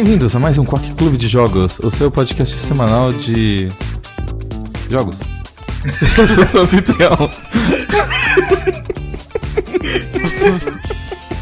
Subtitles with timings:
[0.00, 3.68] Bem-vindos a mais um Quack Clube de Jogos, o seu podcast semanal de.
[4.88, 5.18] jogos.
[6.16, 7.28] Eu sou seu anfitrião.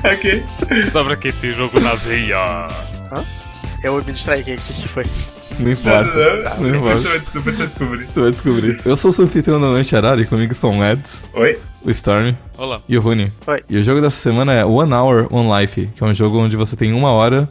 [0.02, 0.42] ok.
[0.90, 2.38] Só pra quem tem jogo nas veias.
[3.84, 5.04] Eu me distraí, o que, que que foi?
[5.58, 6.56] Não importa.
[6.58, 7.08] Não, Não Depois você importa.
[7.10, 8.06] vai, depois você vai descobrir.
[8.06, 8.80] Você vai descobrir.
[8.86, 11.58] Eu sou o seu anfitrião da noite Arara e comigo são o Eds, Oi?
[11.84, 12.80] o Storm Olá.
[12.88, 13.30] e o Rune.
[13.46, 13.62] Oi.
[13.68, 16.56] E o jogo dessa semana é One Hour One Life, que é um jogo onde
[16.56, 17.46] você tem uma hora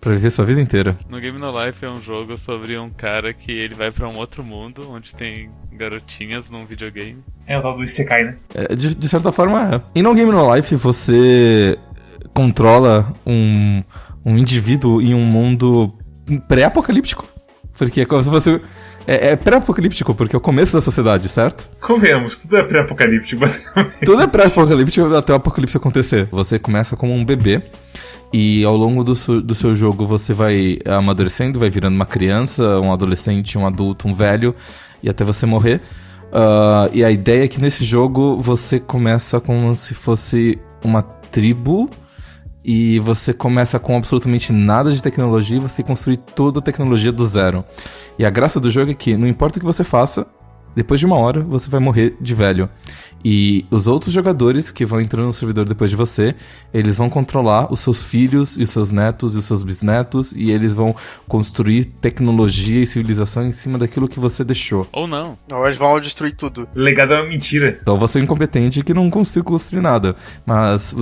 [0.00, 0.96] pra viver sua vida inteira.
[1.08, 4.16] No Game No Life é um jogo sobre um cara que ele vai pra um
[4.16, 7.18] outro mundo onde tem garotinhas num videogame.
[7.46, 8.36] É o tal do Isekai, né?
[8.54, 9.80] É, de, de certa forma é.
[9.94, 11.78] E no Game No Life você
[12.32, 13.82] controla um,
[14.24, 15.92] um indivíduo em um mundo
[16.48, 17.24] pré-apocalíptico.
[17.78, 18.60] Porque é como se fosse.
[19.06, 21.70] É, é pré-apocalíptico, porque é o começo da sociedade, certo?
[21.80, 24.04] Convenhamos, tudo é pré-apocalíptico, basicamente.
[24.04, 26.26] Tudo é pré-apocalíptico até o apocalipse acontecer.
[26.32, 27.62] Você começa como um bebê.
[28.32, 32.80] E ao longo do, su- do seu jogo você vai amadurecendo, vai virando uma criança,
[32.80, 34.54] um adolescente, um adulto, um velho,
[35.02, 35.80] e até você morrer.
[36.32, 41.88] Ah, e a ideia é que nesse jogo você começa como se fosse uma tribo.
[42.68, 47.64] E você começa com absolutamente nada de tecnologia, você construi toda a tecnologia do zero.
[48.18, 50.26] E a graça do jogo é que não importa o que você faça,
[50.76, 52.68] depois de uma hora você vai morrer de velho.
[53.24, 56.36] E os outros jogadores que vão entrando no servidor depois de você,
[56.72, 60.52] eles vão controlar os seus filhos e os seus netos e os seus bisnetos, e
[60.52, 60.94] eles vão
[61.26, 64.86] construir tecnologia e civilização em cima daquilo que você deixou.
[64.92, 65.36] Ou não.
[65.50, 66.68] Não, eles vão destruir tudo.
[66.72, 67.78] Legado é uma mentira.
[67.82, 70.14] Então você é incompetente que não consegue construir nada.
[70.44, 70.94] Mas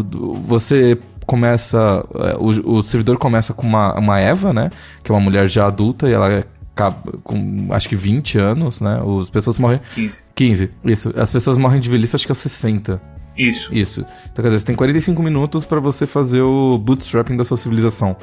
[0.47, 2.05] você começa.
[2.15, 4.71] é, O, o servidor começa com uma, uma Eva, né?
[5.03, 6.45] Que é uma mulher já adulta e ela
[7.23, 9.01] com acho que 20 anos, né?
[9.21, 9.81] As pessoas morrem.
[9.95, 10.19] 15.
[10.35, 11.13] 15, isso.
[11.17, 13.01] As pessoas morrem de velhice acho que aos 60.
[13.37, 13.75] Isso.
[13.75, 14.01] Isso.
[14.31, 18.17] Então, quer dizer, você tem 45 minutos pra você fazer o bootstrapping da sua civilização.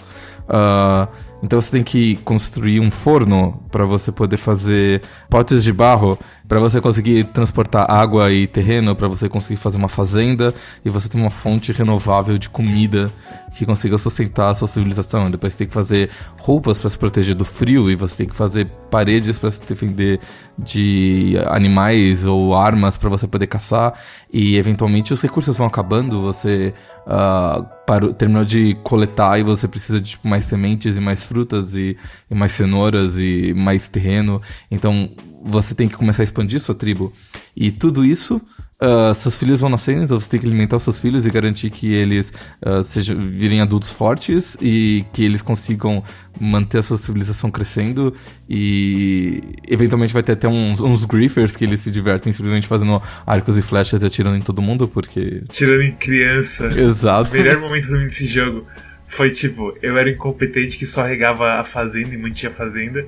[0.48, 1.08] Ah,
[1.44, 6.59] então você tem que construir um forno pra você poder fazer potes de barro, pra
[6.59, 10.53] você conseguir transportar água e terreno, pra você conseguir fazer uma fazenda
[10.84, 13.09] e você tem uma fonte renovável de comida
[13.53, 15.31] que consiga sustentar a sua civilização.
[15.31, 18.35] Depois você tem que fazer roupas pra se proteger do frio e você tem que
[18.35, 20.19] fazer paredes pra se defender
[20.58, 23.94] de animais ou armas pra você poder caçar
[24.31, 26.73] e eventualmente os recursos vão acabando, você
[27.06, 31.76] ah, parou, terminou de coletar e você precisa de tipo, mais sementes e mais frutas
[31.76, 31.98] e,
[32.30, 35.10] e mais cenouras e mais terreno, então
[35.44, 37.12] você tem que começar a expandir sua tribo.
[37.56, 38.42] E tudo isso
[38.81, 41.69] ah, seus filhos vão nascendo, então você tem que alimentar os seus filhos e garantir
[41.69, 42.34] que eles
[42.66, 46.03] ah, sejam, virem adultos fortes e que eles consigam
[46.40, 48.12] manter a sua civilização crescendo
[48.50, 53.56] e eventualmente vai ter até uns, uns griefers que eles se divertem simplesmente fazendo arcos
[53.56, 55.44] e flechas e atirando em todo mundo, porque...
[55.50, 56.66] Tirando em criança.
[56.68, 57.30] Exato.
[57.30, 58.66] O melhor momento pra mim desse jogo
[59.08, 63.06] foi tipo, eu era incompetente que só regava a fazenda e mantinha a fazenda.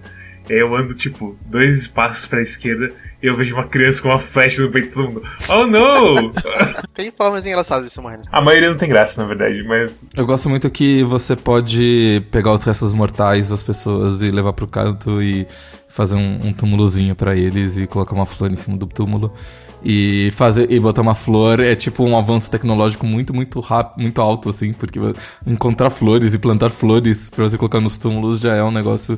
[0.50, 4.20] Aí eu ando, tipo, dois espaços pra esquerda e eu vejo uma criança com uma
[4.20, 5.24] flecha no peito todo mundo.
[5.50, 6.34] Oh não!
[6.94, 8.22] Tem formas engraçadas disso, mano.
[8.32, 10.06] a maioria não tem graça, na verdade, mas.
[10.14, 14.68] Eu gosto muito que você pode pegar os restos mortais das pessoas e levar pro
[14.68, 15.48] canto e
[15.88, 19.34] fazer um, um túmulozinho pra eles e colocar uma flor em cima do túmulo.
[19.84, 24.22] E fazer e botar uma flor é tipo um avanço tecnológico muito, muito rápido, muito
[24.22, 25.00] alto, assim, porque
[25.46, 29.18] encontrar flores e plantar flores pra você colocar nos túmulos já é um negócio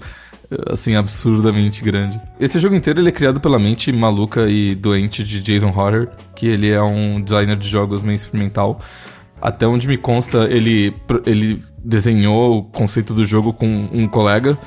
[0.70, 2.20] assim, absurdamente grande.
[2.40, 6.48] Esse jogo inteiro ele é criado pela mente maluca e doente de Jason Horner, que
[6.48, 8.82] ele é um designer de jogos meio experimental.
[9.42, 10.94] Até onde me consta, ele,
[11.26, 14.58] ele desenhou o conceito do jogo com um colega.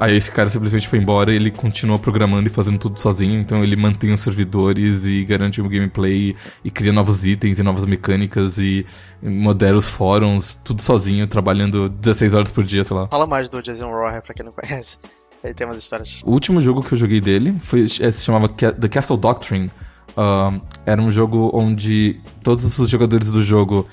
[0.00, 3.38] Aí esse cara simplesmente foi embora e ele continua programando e fazendo tudo sozinho.
[3.38, 6.34] Então ele mantém os servidores e garante o gameplay
[6.64, 8.86] e cria novos itens e novas mecânicas e
[9.22, 13.08] modera os fóruns, tudo sozinho, trabalhando 16 horas por dia, sei lá.
[13.08, 14.98] Fala mais do Jason Rohrer pra quem não conhece.
[15.42, 16.22] Ele tem umas histórias.
[16.24, 19.70] O último jogo que eu joguei dele foi, é, se chamava The Castle Doctrine.
[20.16, 23.86] Um, era um jogo onde todos os jogadores do jogo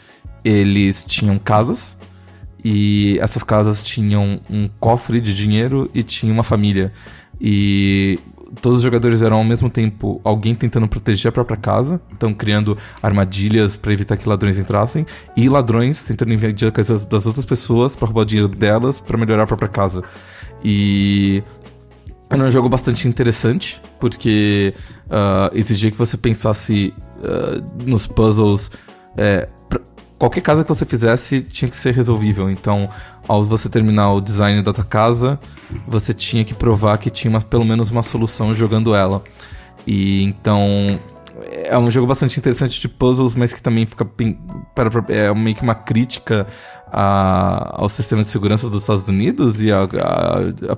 [0.44, 1.98] eles tinham casas
[2.64, 6.92] e essas casas tinham um cofre de dinheiro e tinha uma família
[7.40, 8.20] e
[8.62, 12.78] todos os jogadores eram ao mesmo tempo alguém tentando proteger a própria casa, então criando
[13.02, 15.06] armadilhas para evitar que ladrões entrassem
[15.36, 19.18] e ladrões tentando invadir a casa das outras pessoas para roubar o dinheiro delas para
[19.18, 20.04] melhorar a própria casa.
[20.64, 21.44] E
[22.30, 24.74] era um jogo bastante interessante, porque
[25.10, 26.94] ah, exigia que você pensasse
[27.24, 28.70] ah, nos puzzles.
[29.16, 29.48] é,
[30.18, 32.50] qualquer casa que você fizesse tinha que ser resolvível.
[32.50, 32.90] Então,
[33.28, 35.40] ao você terminar o design da tua casa,
[35.88, 39.24] você tinha que provar que tinha uma- pelo menos uma solução jogando ela.
[39.86, 41.00] E então
[41.66, 44.06] é um jogo bastante interessante de puzzles, mas que também fica
[44.76, 46.48] para, é meio que uma crítica
[46.92, 49.88] a, ao sistema de segurança dos Estados Unidos e a,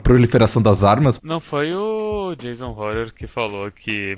[0.02, 1.20] proliferação das armas.
[1.24, 4.18] Não foi o Jason Horner que falou que,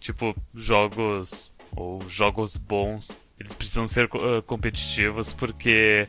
[0.00, 6.06] tipo, jogos ou jogos bons, eles precisam ser uh, competitivos porque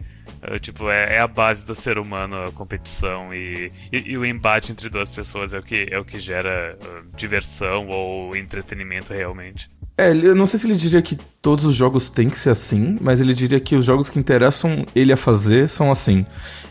[0.61, 4.71] tipo, é, é, a base do ser humano a competição e, e, e, o embate
[4.71, 9.69] entre duas pessoas é o que, é o que gera uh, diversão ou entretenimento realmente.
[9.97, 12.97] É, eu não sei se ele diria que todos os jogos têm que ser assim,
[12.99, 16.25] mas ele diria que os jogos que interessam ele a fazer são assim.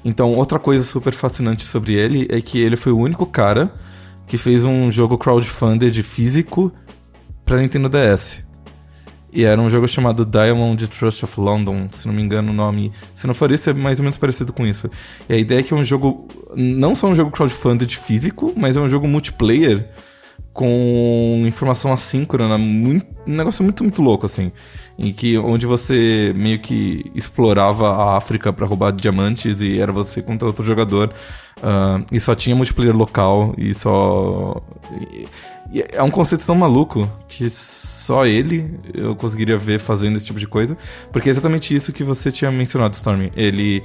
[0.04, 3.72] Então, outra coisa super fascinante sobre ele é que ele foi o único cara
[4.26, 6.70] que fez um jogo crowdfunded físico
[7.46, 8.43] para Nintendo DS.
[9.34, 12.92] E era um jogo chamado Diamond Trust of London, se não me engano o nome.
[13.16, 14.88] Se não for isso, é mais ou menos parecido com isso.
[15.28, 16.28] E a ideia é que é um jogo.
[16.54, 19.88] Não só um jogo crowdfunded físico, mas é um jogo multiplayer
[20.52, 24.52] com informação assíncrona, muito, um negócio muito, muito louco, assim.
[24.96, 30.22] Em que, onde você meio que explorava a África para roubar diamantes e era você
[30.22, 31.12] contra outro jogador.
[31.58, 34.62] Uh, e só tinha multiplayer local e só.
[35.12, 35.26] E,
[35.72, 40.46] é um conceito tão maluco que só ele eu conseguiria ver fazendo esse tipo de
[40.46, 40.76] coisa.
[41.12, 43.32] Porque é exatamente isso que você tinha mencionado, Stormy.
[43.34, 43.82] Ele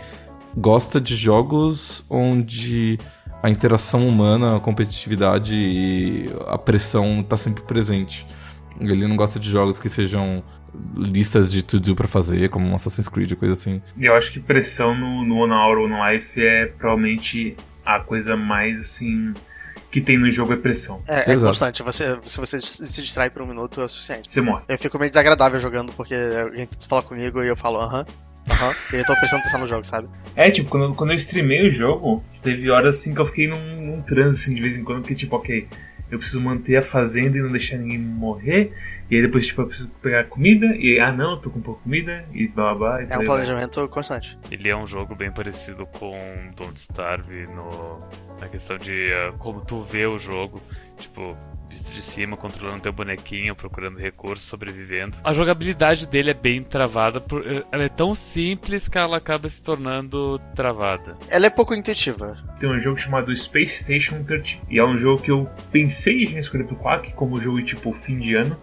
[0.55, 2.97] gosta de jogos onde
[3.41, 8.27] a interação humana, a competitividade e a pressão tá sempre presente.
[8.79, 10.43] Ele não gosta de jogos que sejam
[10.95, 11.63] listas de
[11.95, 13.81] para fazer, como Assassin's Creed, coisa assim.
[13.97, 17.55] Eu acho que pressão no, no One Hour One Life é provavelmente
[17.85, 19.33] a coisa mais assim
[19.91, 21.01] que tem no jogo é pressão.
[21.07, 21.83] É, é constante.
[21.83, 24.31] Você, se você se distrai por um minuto é o suficiente.
[24.31, 24.63] Você morre.
[24.67, 28.05] Eu fico meio desagradável jogando porque alguém fala comigo e eu falo aham.
[28.49, 30.07] Aham, e eu tô prestando atenção no jogo, sabe?
[30.35, 33.81] É, tipo, quando, quando eu streamei o jogo, teve horas assim que eu fiquei num,
[33.81, 35.67] num transe assim, de vez em quando, que tipo, ok,
[36.11, 38.73] eu preciso manter a fazenda e não deixar ninguém morrer.
[39.09, 42.25] E aí depois, tipo, eu preciso pegar comida, e ah não, tô com pouca comida,
[42.31, 43.03] e blá blá blá.
[43.09, 44.37] É um planejamento constante.
[44.51, 46.15] Ele é um jogo bem parecido com
[46.55, 47.99] Don't Starve no,
[48.39, 50.61] na questão de uh, como tu vê o jogo.
[50.97, 51.35] Tipo,
[51.69, 55.17] visto de cima, controlando teu bonequinho, procurando recursos, sobrevivendo.
[55.23, 59.47] A jogabilidade dele é bem travada, por, eh, ela é tão simples que ela acaba
[59.47, 61.15] se tornando travada.
[61.29, 62.37] Ela é pouco intuitiva.
[62.59, 66.37] Tem um jogo chamado Space Station 13, e é um jogo que eu pensei em
[66.37, 68.57] escolher pro Quack como jogo tipo fim de ano,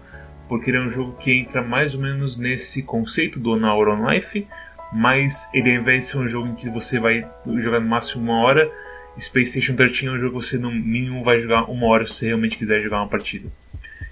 [0.48, 4.10] porque ele é um jogo que entra mais ou menos nesse conceito do Hour on
[4.10, 4.46] Life,
[4.92, 8.22] mas ele ao invés de ser um jogo em que você vai jogar no máximo
[8.22, 8.70] uma hora,
[9.18, 12.14] Space Station 13 é um jogo que você no mínimo vai jogar uma hora se
[12.14, 13.48] você realmente quiser jogar uma partida.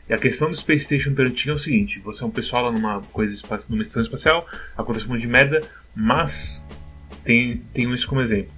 [0.09, 2.73] E a questão do Space Station 13 é o seguinte: você é um pessoal lá
[2.73, 3.35] numa coisa
[3.69, 4.47] numa estação espacial,
[4.77, 5.61] acontece um monte de merda,
[5.95, 6.62] mas
[7.25, 8.53] tem, tem isso como exemplo.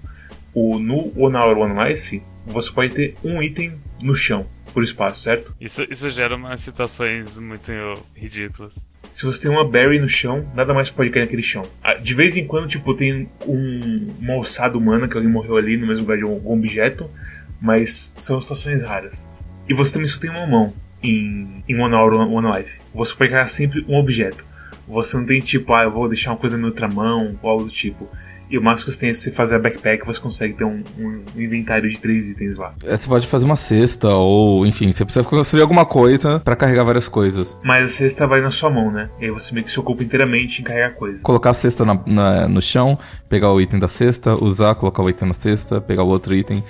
[0.54, 5.22] O, no One Hour One Life, você pode ter um item no chão por espaço,
[5.22, 5.56] certo?
[5.58, 7.72] Isso, isso gera umas situações muito
[8.14, 8.86] ridículas.
[9.10, 11.62] Se você tem uma berry no chão, nada mais pode cair naquele chão.
[11.82, 15.78] Ah, de vez em quando, tipo, tem um, uma ossada humana que alguém morreu ali
[15.78, 17.10] no mesmo lugar de algum objeto,
[17.58, 19.26] mas são situações raras.
[19.66, 22.78] E você também só tem uma mão em, em One Hour, One Life.
[22.92, 24.44] Você pode carregar sempre um objeto.
[24.86, 27.64] Você não tem tipo, ah, eu vou deixar uma coisa na outra mão, ou algo
[27.64, 28.10] do tipo.
[28.50, 30.82] E o máximo que você tem é se fazer a backpack, você consegue ter um,
[30.98, 32.74] um, inventário de três itens lá.
[32.84, 36.84] É, você pode fazer uma cesta, ou enfim, você precisa construir alguma coisa para carregar
[36.84, 37.56] várias coisas.
[37.64, 39.10] Mas a cesta vai na sua mão, né?
[39.20, 41.18] E aí você meio que se ocupa inteiramente em carregar coisa.
[41.22, 42.98] Colocar a cesta na, na, no chão,
[43.28, 46.62] pegar o item da cesta, usar, colocar o item na cesta, pegar o outro item,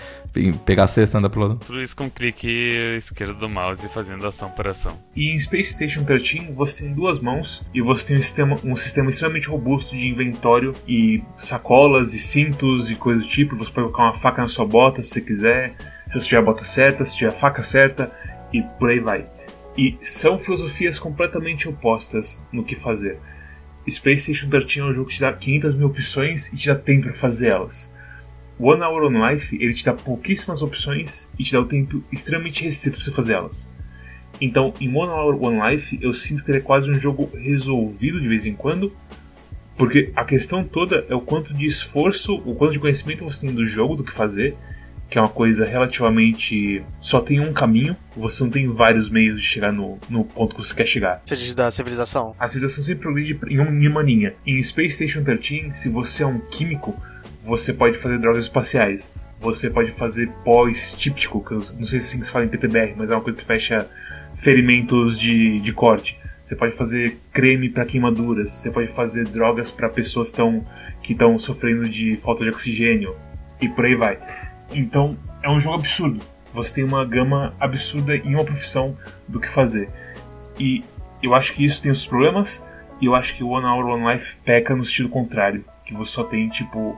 [0.64, 1.60] pegar a cesta e andar pro lado.
[1.64, 2.48] Tudo isso com clique
[2.96, 4.98] esquerdo do mouse fazendo ação por ação.
[5.14, 8.76] E em Space Station 13 você tem duas mãos e você tem um sistema, um
[8.76, 13.56] sistema extremamente robusto de inventório e sacolas e cintos e coisas do tipo.
[13.56, 15.74] Você pode colocar uma faca na sua bota se você quiser,
[16.08, 18.12] se você tiver a bota certa, se tiver a faca certa
[18.52, 19.26] e por aí vai.
[19.76, 23.18] E são filosofias completamente opostas no que fazer.
[23.88, 26.74] Space Station 13 é um jogo que te dá 500 mil opções e te dá
[26.74, 27.94] tempo para fazer elas.
[28.58, 32.64] One Hour on Life ele te dá pouquíssimas opções e te dá o tempo extremamente
[32.64, 33.70] restrito para você fazer elas.
[34.40, 38.20] Então, em One Hour One Life, eu sinto que ele é quase um jogo resolvido
[38.20, 38.92] de vez em quando,
[39.76, 43.54] porque a questão toda é o quanto de esforço, o quanto de conhecimento você tem
[43.54, 44.56] do jogo, do que fazer,
[45.08, 46.82] que é uma coisa relativamente.
[47.00, 50.64] só tem um caminho, você não tem vários meios de chegar no, no ponto que
[50.64, 51.20] você quer chegar.
[51.24, 52.34] Você diz da civilização?
[52.38, 54.34] A civilização sempre progride em uma linha.
[54.46, 56.94] Em Space Station 13, se você é um químico,
[57.46, 59.12] você pode fazer drogas espaciais.
[59.40, 62.94] Você pode fazer pó estíptico, que eu não sei se assim se fala em PTBR,
[62.96, 63.88] mas é uma coisa que fecha
[64.34, 66.18] ferimentos de, de corte.
[66.44, 68.50] Você pode fazer creme para queimaduras.
[68.50, 70.64] Você pode fazer drogas para pessoas tão,
[71.02, 73.16] que estão sofrendo de falta de oxigênio.
[73.60, 74.18] E por aí vai.
[74.72, 76.20] Então, é um jogo absurdo.
[76.54, 78.96] Você tem uma gama absurda em uma profissão
[79.28, 79.88] do que fazer.
[80.58, 80.84] E
[81.22, 82.64] Eu acho que isso tem os problemas,
[83.00, 85.64] e eu acho que o One Hour One Life peca no estilo contrário.
[85.84, 86.96] Que você só tem, tipo,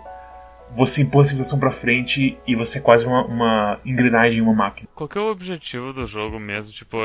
[0.75, 4.55] você impõe a civilização pra frente e você é quase uma, uma engrenagem em uma
[4.55, 4.89] máquina.
[4.95, 6.73] Qual que é o objetivo do jogo mesmo?
[6.73, 6.97] Tipo,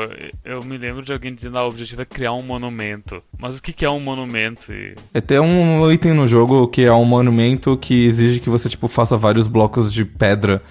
[0.44, 3.22] eu me lembro de alguém dizendo, ah, o objetivo é criar um monumento.
[3.38, 4.72] Mas o que, que é um monumento?
[4.72, 4.94] E...
[5.12, 8.88] É ter um item no jogo que é um monumento que exige que você, tipo,
[8.88, 10.62] faça vários blocos de pedra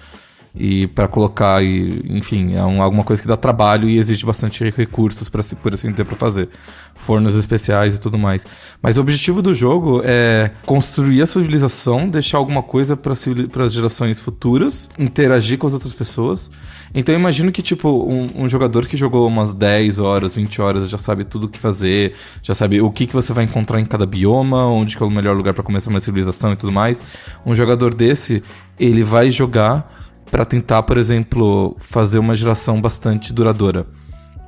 [0.54, 4.62] e para colocar e enfim é um, alguma coisa que dá trabalho e exige bastante
[4.70, 6.48] recursos para por assim dizer para fazer.
[6.94, 8.46] Fornos especiais e tudo mais.
[8.80, 14.20] Mas o objetivo do jogo é construir a civilização deixar alguma coisa para as gerações
[14.20, 16.50] futuras interagir com as outras pessoas.
[16.94, 20.88] Então eu imagino que, tipo, um, um, jogador que jogou umas 10 horas, 20 horas,
[20.88, 23.84] já sabe tudo o que fazer, já sabe o que, que você vai encontrar em
[23.84, 27.02] cada bioma, onde que é o melhor lugar para começar uma civilização e tudo mais.
[27.44, 28.44] Um jogador desse,
[28.78, 30.03] ele vai jogar
[30.34, 33.86] para tentar, por exemplo, fazer uma geração bastante duradoura.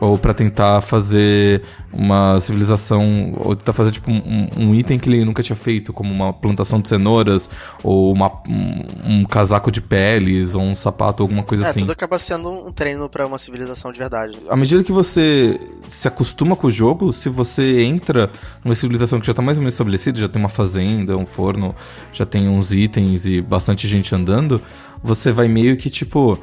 [0.01, 1.63] Ou para tentar fazer
[1.93, 6.13] uma civilização, ou tentar fazer tipo um, um, item que ele nunca tinha feito, como
[6.13, 7.49] uma plantação de cenouras,
[7.85, 11.79] ou uma, um, um, casaco de peles, ou um sapato, alguma coisa é, assim.
[11.79, 14.37] Tudo acaba sendo um treino para uma civilização de verdade.
[14.51, 18.29] À medida que você se acostuma com o jogo, se você entra
[18.65, 21.77] numa civilização que já tá mais ou menos estabelecida, já tem uma fazenda, um forno,
[22.13, 24.61] já tem uns itens e bastante gente andando,
[25.03, 26.39] você vai meio que tipo.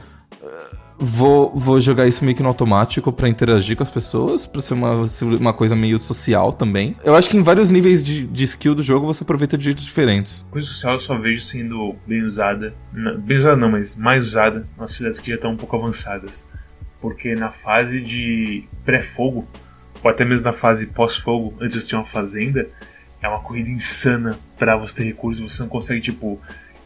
[1.06, 4.74] Vou, vou jogar isso meio que no automático para interagir com as pessoas, pra ser
[4.74, 5.06] uma,
[5.38, 6.96] uma coisa meio social também.
[7.04, 9.84] Eu acho que em vários níveis de, de skill do jogo você aproveita de jeitos
[9.84, 10.46] diferentes.
[10.50, 12.74] Coisa social eu só vejo sendo bem usada.
[13.20, 16.48] Bem usada não, mas mais usada nas cidades que já estão um pouco avançadas.
[17.02, 19.46] Porque na fase de pré-fogo,
[20.02, 22.70] ou até mesmo na fase pós-fogo, antes de você ter uma fazenda,
[23.22, 25.52] é uma corrida insana para você ter recursos.
[25.52, 26.40] Você não consegue, tipo,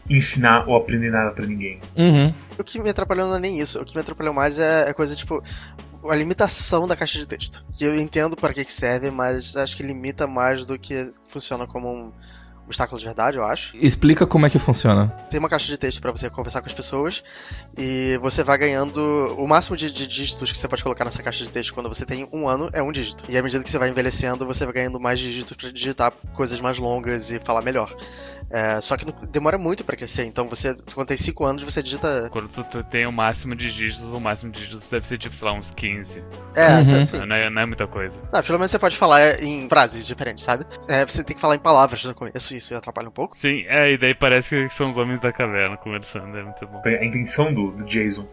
[0.08, 1.80] ensinar ou aprender nada para ninguém.
[1.96, 2.32] Uhum.
[2.58, 3.80] O que me atrapalhou não é nem isso.
[3.80, 5.42] O que me atrapalhou mais é, é coisa tipo
[6.08, 7.64] a limitação da caixa de texto.
[7.72, 11.66] Que eu entendo para que, que serve, mas acho que limita mais do que funciona
[11.66, 12.12] como um
[12.68, 13.74] obstáculo de verdade, eu acho.
[13.76, 15.08] Explica como é que funciona.
[15.30, 17.24] Tem uma caixa de texto para você conversar com as pessoas
[17.76, 19.00] e você vai ganhando
[19.38, 22.04] o máximo de, de, dígitos que você pode colocar nessa caixa de texto quando você
[22.04, 23.24] tem um ano é um dígito.
[23.28, 26.60] E à medida que você vai envelhecendo, você vai ganhando mais dígitos para digitar coisas
[26.60, 27.94] mais longas e falar melhor.
[28.50, 32.28] É, só que demora muito para crescer, então você, quando tem 5 anos, você digita.
[32.30, 35.48] Quando tu tem o máximo de dígitos, o máximo de dígitos deve ser tipo, sei
[35.48, 36.24] lá, uns 15.
[36.56, 36.80] É, uhum.
[36.80, 38.22] então, assim, não, é, não é muita coisa.
[38.32, 40.64] Não, pelo menos você pode falar em frases diferentes, sabe?
[40.88, 43.36] É, você tem que falar em palavras no começo, isso atrapalha um pouco.
[43.36, 46.82] Sim, é, e daí parece que são os homens da caverna conversando, é muito bom.
[46.84, 48.26] A intenção do, do Jason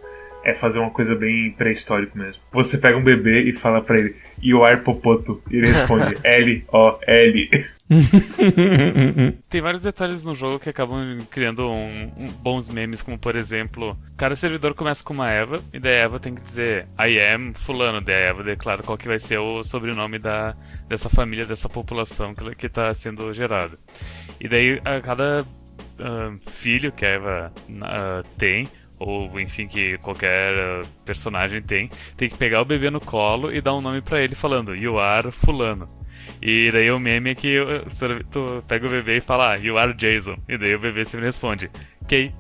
[0.46, 2.40] é fazer uma coisa bem pré-histórico mesmo.
[2.54, 5.42] Você pega um bebê e fala pra ele, You are Popoto.
[5.50, 7.50] E ele responde, L-O-L.
[9.48, 13.98] Tem vários detalhes no jogo que acabam criando um, um, bons memes, como por exemplo,
[14.18, 17.54] cada servidor começa com uma Eva, e daí a Eva tem que dizer I am
[17.54, 20.56] fulano, daí a Eva declara qual que vai ser o sobrenome da,
[20.88, 23.78] dessa família, dessa população que está sendo gerada.
[24.40, 28.68] E daí a cada uh, filho que a Eva uh, tem,
[29.00, 33.62] ou enfim que qualquer uh, personagem tem, tem que pegar o bebê no colo e
[33.62, 35.90] dar um nome para ele falando You are fulano.
[36.42, 37.58] E daí o meme é que
[38.32, 40.38] tu pega o bebê e fala, ah, you are Jason.
[40.48, 41.70] E daí o bebê sempre responde,
[42.08, 42.34] Kay.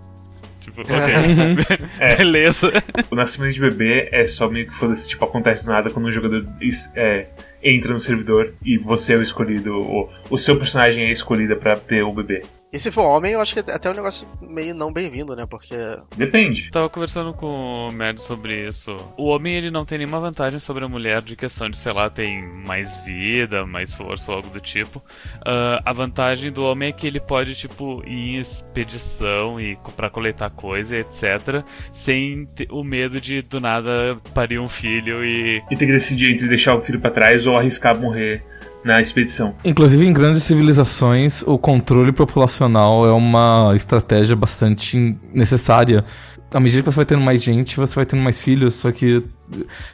[0.62, 0.90] Tipo, ok.
[2.00, 2.16] é.
[2.16, 2.72] Beleza.
[3.12, 6.48] O nascimento de bebê é só meio que foda-se, tipo, acontece nada quando o jogador
[6.96, 7.28] é,
[7.66, 11.76] entra no servidor e você é o escolhido, ou o seu personagem é escolhido para
[11.76, 12.44] ter o bebê.
[12.76, 15.46] E se for homem, eu acho que até é um negócio meio não bem-vindo, né?
[15.50, 15.74] Porque.
[16.18, 16.70] Depende.
[16.72, 18.94] Tava conversando com o Mad sobre isso.
[19.18, 22.10] O homem, ele não tem nenhuma vantagem sobre a mulher de questão de, sei lá,
[22.10, 25.00] tem mais vida, mais força ou algo do tipo.
[25.00, 30.10] Uh, a vantagem do homem é que ele pode, tipo, ir em expedição e para
[30.10, 31.64] coletar coisa, etc.
[31.94, 35.64] Sem o medo de, do nada, parir um filho e.
[35.72, 38.44] E ter que decidir entre deixar o filho para trás ou arriscar morrer
[38.86, 39.56] na expedição.
[39.66, 46.06] Inclusive, em grandes civilizações, o controle populacional é uma estratégia bastante necessária.
[46.52, 49.24] À medida que você vai tendo mais gente, você vai tendo mais filhos, só que,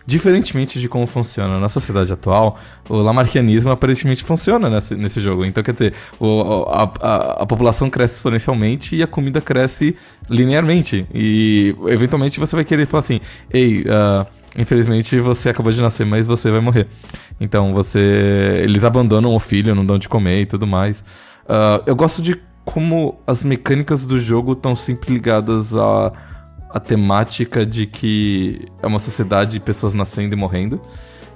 [0.06, 5.46] diferentemente de como funciona na sociedade atual, o lamarquianismo aparentemente funciona nesse, nesse jogo.
[5.46, 9.96] Então, quer dizer, o, a, a, a população cresce exponencialmente e a comida cresce
[10.30, 11.08] linearmente.
[11.14, 14.28] E, eventualmente, você vai querer falar assim: ei, uh,
[14.58, 16.88] infelizmente você acabou de nascer, mas você vai morrer.
[17.40, 18.62] Então você.
[18.64, 21.00] Eles abandonam o filho, não dão de comer e tudo mais.
[21.46, 26.12] Uh, eu gosto de como as mecânicas do jogo estão sempre ligadas à,
[26.70, 30.80] à temática de que é uma sociedade de pessoas nascendo e morrendo.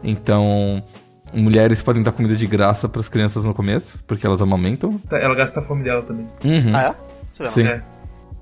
[0.04, 0.84] Então,
[1.34, 5.02] mulheres podem dar comida de graça para as crianças no começo, porque elas amamentam.
[5.12, 6.28] Ela gasta a fome dela também.
[6.44, 6.72] Uhum.
[6.74, 6.96] Ah,
[7.44, 7.50] é?
[7.50, 7.64] Sim.
[7.64, 7.95] É.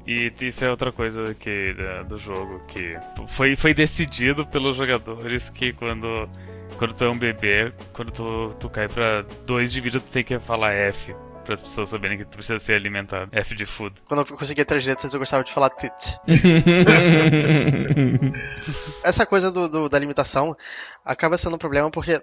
[0.06, 1.74] E isso é outra coisa que,
[2.08, 6.30] do jogo, que foi, foi decidido pelos jogadores que quando
[6.78, 10.24] quando tu é um bebê, quando tu, tu cai pra 2 de vida, tu tem
[10.24, 11.16] que falar F.
[11.44, 13.30] Para as pessoas saberem que tu precisa ser alimentado.
[13.32, 13.96] F de food.
[14.08, 16.18] Quando eu conseguia três letras, eu gostava de falar tit.
[19.04, 20.56] Essa coisa do, do, da limitação
[21.04, 22.22] acaba sendo um problema porque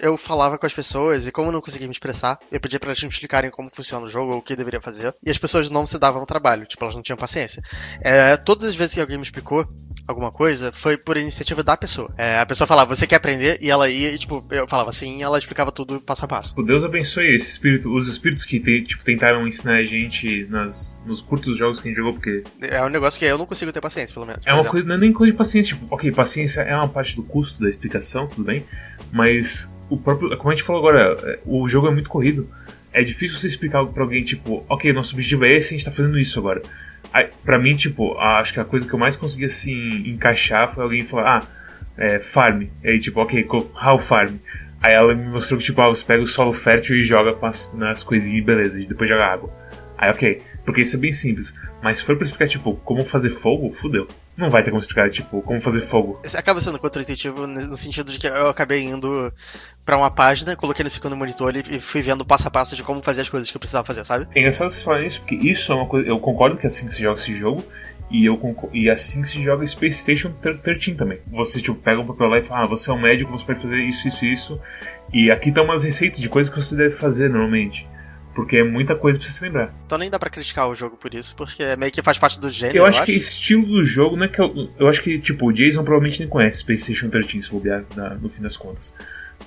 [0.00, 2.90] eu falava com as pessoas e como eu não conseguia me expressar, eu pedia para
[2.90, 5.14] elas me explicarem como funciona o jogo ou o que deveria fazer.
[5.24, 7.62] E as pessoas não se davam trabalho, tipo, elas não tinham paciência.
[8.00, 9.66] É, todas as vezes que alguém me explicou
[10.06, 12.12] alguma coisa, foi por iniciativa da pessoa.
[12.16, 13.58] É, a pessoa falava, você quer aprender?
[13.60, 16.54] E ela ia, e tipo, eu falava assim, e ela explicava tudo passo a passo.
[16.56, 20.96] O Deus abençoe esse espírito, os espíritos que te, tipo, tentaram ensinar a gente nas,
[21.06, 22.42] nos curtos jogos que a gente jogou, porque.
[22.60, 24.42] É um negócio que eu não consigo ter paciência, pelo menos.
[24.44, 27.14] É uma coisa, não é nem coisa de paciência, tipo, ok, paciência é uma parte
[27.16, 28.64] do custo da explicação, tudo bem,
[29.12, 30.36] mas o próprio.
[30.36, 32.48] Como a gente falou agora, é, o jogo é muito corrido.
[32.92, 35.84] É difícil você explicar algo pra alguém, tipo, ok, nosso objetivo é esse, a gente
[35.84, 36.60] tá fazendo isso agora.
[37.44, 41.02] Pra mim, tipo, acho que a coisa que eu mais consegui, assim, encaixar foi alguém
[41.02, 41.46] falar, ah,
[41.96, 42.62] é, farm.
[42.82, 44.36] E aí, tipo, ok, how farm?
[44.82, 47.72] Aí ela me mostrou que, tipo, ah, você pega o solo fértil e joga as,
[47.74, 49.52] nas coisinhas e beleza, e depois joga água.
[49.98, 51.54] Aí, ok, porque isso é bem simples.
[51.82, 54.06] Mas se for pra explicar, tipo, como fazer fogo, fudeu.
[54.40, 56.20] Não vai ter como explicar, tipo, como fazer fogo.
[56.34, 59.32] Acaba sendo contra-intuitivo no sentido de que eu acabei indo
[59.84, 63.02] para uma página, coloquei no segundo monitor e fui vendo passo a passo de como
[63.02, 64.26] fazer as coisas que eu precisava fazer, sabe?
[64.34, 66.08] É engraçado você falar isso, porque isso é uma coisa.
[66.08, 67.62] Eu concordo que é assim que se joga esse jogo.
[68.10, 68.40] E, eu
[68.72, 71.20] e assim se joga Space Station 13 também.
[71.30, 73.62] Você tipo, pega um papel lá e fala, ah, você é um médico, você pode
[73.62, 74.60] fazer isso, isso, isso.
[75.12, 77.86] E aqui estão umas receitas de coisas que você deve fazer normalmente.
[78.34, 79.74] Porque é muita coisa pra você se lembrar.
[79.86, 82.48] Então nem dá pra criticar o jogo por isso, porque meio que faz parte do
[82.48, 82.78] gênero.
[82.78, 83.12] Eu acho, eu acho.
[83.12, 84.70] que estilo do jogo, não é que eu.
[84.78, 87.84] Eu acho que, tipo, o Jason provavelmente nem conhece Space Station 13, se bobear
[88.20, 88.94] no fim das contas.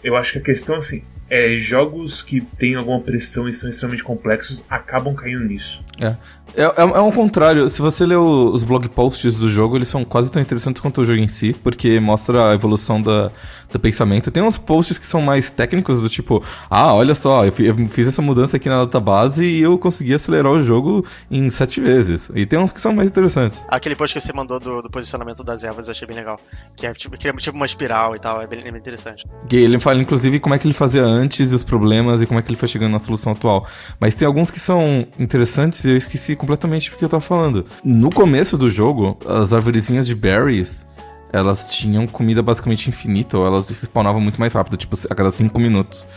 [0.04, 4.04] Eu acho que a questão, assim, é jogos que têm alguma pressão e são extremamente
[4.04, 5.84] complexos acabam caindo nisso.
[6.00, 6.16] É.
[6.56, 7.70] É, é, é um contrário.
[7.70, 11.02] Se você ler o, os blog posts do jogo, eles são quase tão interessantes quanto
[11.02, 13.32] o jogo em si, porque mostra a evolução da,
[13.72, 14.30] do pensamento.
[14.30, 18.08] Tem uns posts que são mais técnicos, do tipo, ah, olha só, eu, eu fiz
[18.08, 22.30] essa mudança aqui na database e eu consegui acelerar o jogo em sete vezes.
[22.36, 23.64] E tem uns que são mais interessantes.
[23.68, 26.40] Aquele post que você mandou do, do posicionamento das ervas eu achei bem legal.
[26.76, 29.26] Que é tipo, que é tipo uma espiral e tal, é bem, é bem interessante.
[29.52, 32.40] E ele fala, inclusive, como é que ele fazia antes e os problemas e como
[32.40, 33.68] é que ele foi chegando na solução atual.
[34.00, 37.66] Mas tem alguns que são interessantes e eu esqueci completamente porque eu tava falando.
[37.84, 40.86] No começo do jogo, as arvorezinhas de berries
[41.34, 45.60] elas tinham comida basicamente infinita, ou elas spawnavam muito mais rápido, tipo, a cada 5
[45.60, 46.08] minutos.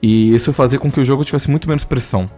[0.00, 2.30] E isso fazia com que o jogo tivesse muito menos pressão.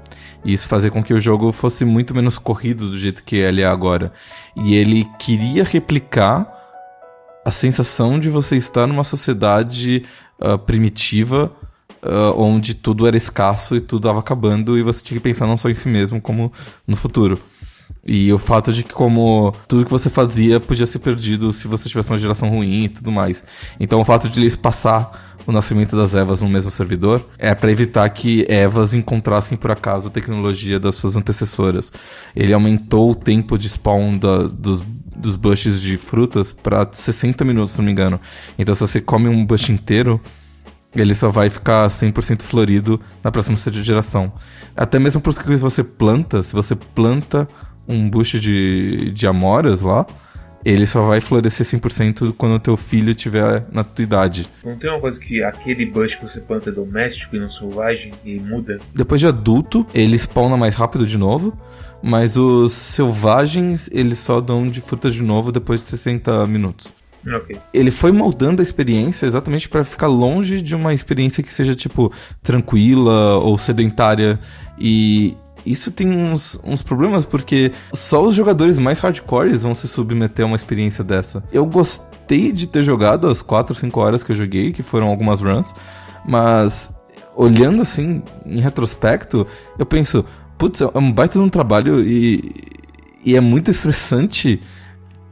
[0.43, 3.61] E isso fazia com que o jogo fosse muito menos corrido do jeito que ele
[3.61, 4.13] é agora.
[4.57, 6.51] E ele queria replicar
[7.45, 10.05] a sensação de você estar numa sociedade
[10.41, 11.53] uh, primitiva,
[12.05, 15.57] uh, onde tudo era escasso e tudo estava acabando, e você tinha que pensar não
[15.57, 16.53] só em si mesmo, como
[16.87, 17.39] no futuro.
[18.05, 21.89] E o fato de que como tudo que você fazia podia ser perdido se você
[21.89, 23.45] tivesse uma geração ruim e tudo mais.
[23.79, 27.71] Então o fato de eles passar o nascimento das Evas no mesmo servidor é para
[27.71, 31.93] evitar que Evas encontrassem por acaso a tecnologia das suas antecessoras.
[32.35, 37.73] Ele aumentou o tempo de spawn da, dos, dos bushes de frutas para 60 minutos,
[37.73, 38.21] se não me engano.
[38.59, 40.21] Então se você come um bush inteiro,
[40.95, 44.33] ele só vai ficar 100% florido na próxima geração.
[44.77, 47.49] Até mesmo porque você planta, se você planta
[47.89, 50.07] um bush de, de amoras lá,
[50.65, 54.47] ele só vai florescer 100% quando o teu filho tiver na tua idade.
[54.65, 58.13] Não tem uma coisa que aquele bush que você planta é doméstico e não selvagem
[58.25, 58.79] e muda?
[58.95, 61.57] Depois de adulto, ele spawna mais rápido de novo,
[62.03, 67.02] mas os selvagens, eles só dão de fruta de novo depois de 60 minutos.
[67.27, 67.57] Okay.
[67.73, 72.13] Ele foi moldando a experiência exatamente para ficar longe de uma experiência que seja, tipo,
[72.43, 74.39] tranquila ou sedentária.
[74.79, 80.45] E isso tem uns, uns problemas, porque só os jogadores mais hardcores vão se submeter
[80.45, 81.43] a uma experiência dessa.
[81.53, 85.41] Eu gostei de ter jogado as 4, 5 horas que eu joguei, que foram algumas
[85.41, 85.73] runs,
[86.27, 86.91] mas
[87.35, 89.47] olhando assim, em retrospecto,
[89.79, 90.25] eu penso,
[90.59, 92.55] putz, é um baita de um trabalho e,
[93.25, 94.61] e é muito estressante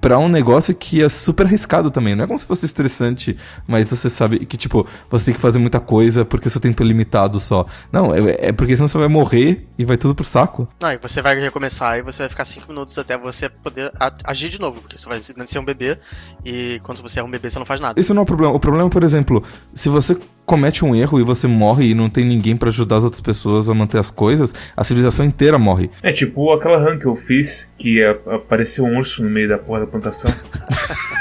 [0.01, 2.15] para um negócio que é super arriscado também.
[2.15, 3.37] Não é como se fosse estressante,
[3.67, 6.87] mas você sabe que, tipo, você tem que fazer muita coisa porque seu tempo é
[6.87, 7.67] limitado só.
[7.93, 10.67] Não, é, é porque senão você vai morrer e vai tudo pro saco.
[10.81, 13.93] Não, e você vai recomeçar e você vai ficar 5 minutos até você poder
[14.25, 15.99] agir de novo, porque você vai ser um bebê
[16.45, 18.01] e quando você é um bebê você não faz nada.
[18.01, 18.55] Isso não é o problema.
[18.55, 19.43] O problema, por exemplo,
[19.75, 20.17] se você
[20.51, 23.71] comete um erro e você morre e não tem ninguém para ajudar as outras pessoas
[23.71, 25.89] a manter as coisas, a civilização inteira morre.
[26.03, 29.81] É tipo aquela run que eu fiz que apareceu um urso no meio da porra
[29.81, 30.29] da plantação.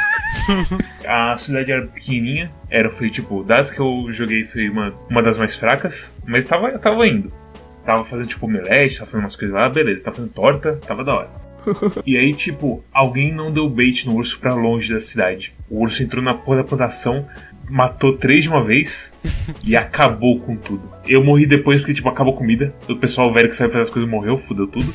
[1.08, 5.38] a cidade era pequenininha, era, foi tipo, das que eu joguei foi uma, uma das
[5.38, 7.32] mais fracas, mas tava, tava indo.
[7.86, 11.14] Tava fazendo tipo omelete, tava fazendo umas coisas lá, beleza, tava fazendo torta, tava da
[11.14, 11.30] hora.
[12.04, 15.54] e aí, tipo, alguém não deu bait no urso pra longe da cidade.
[15.70, 17.28] O urso entrou na porra da plantação,
[17.70, 19.14] matou três de uma vez
[19.64, 20.90] e acabou com tudo.
[21.08, 22.74] Eu morri depois porque, tipo, acabou a comida.
[22.88, 24.94] O pessoal velho que sabe fazer as coisas morreu, fudeu tudo.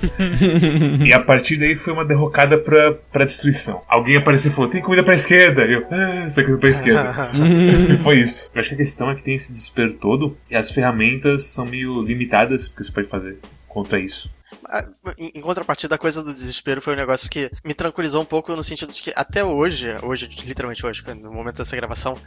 [1.05, 3.83] e a partir daí foi uma derrocada pra, pra destruição.
[3.89, 5.65] Alguém apareceu e falou: tem comida pra esquerda.
[5.65, 7.31] E eu, ah, essa comida pra esquerda.
[7.93, 8.51] e foi isso.
[8.55, 11.67] Eu acho que a questão é que tem esse desespero todo e as ferramentas são
[11.67, 14.31] meio limitadas porque você pode fazer quanto a isso.
[14.67, 14.85] Ah,
[15.19, 18.65] em contrapartida, a coisa do desespero foi um negócio que me tranquilizou um pouco no
[18.65, 22.19] sentido de que até hoje, hoje, literalmente hoje, no momento dessa gravação,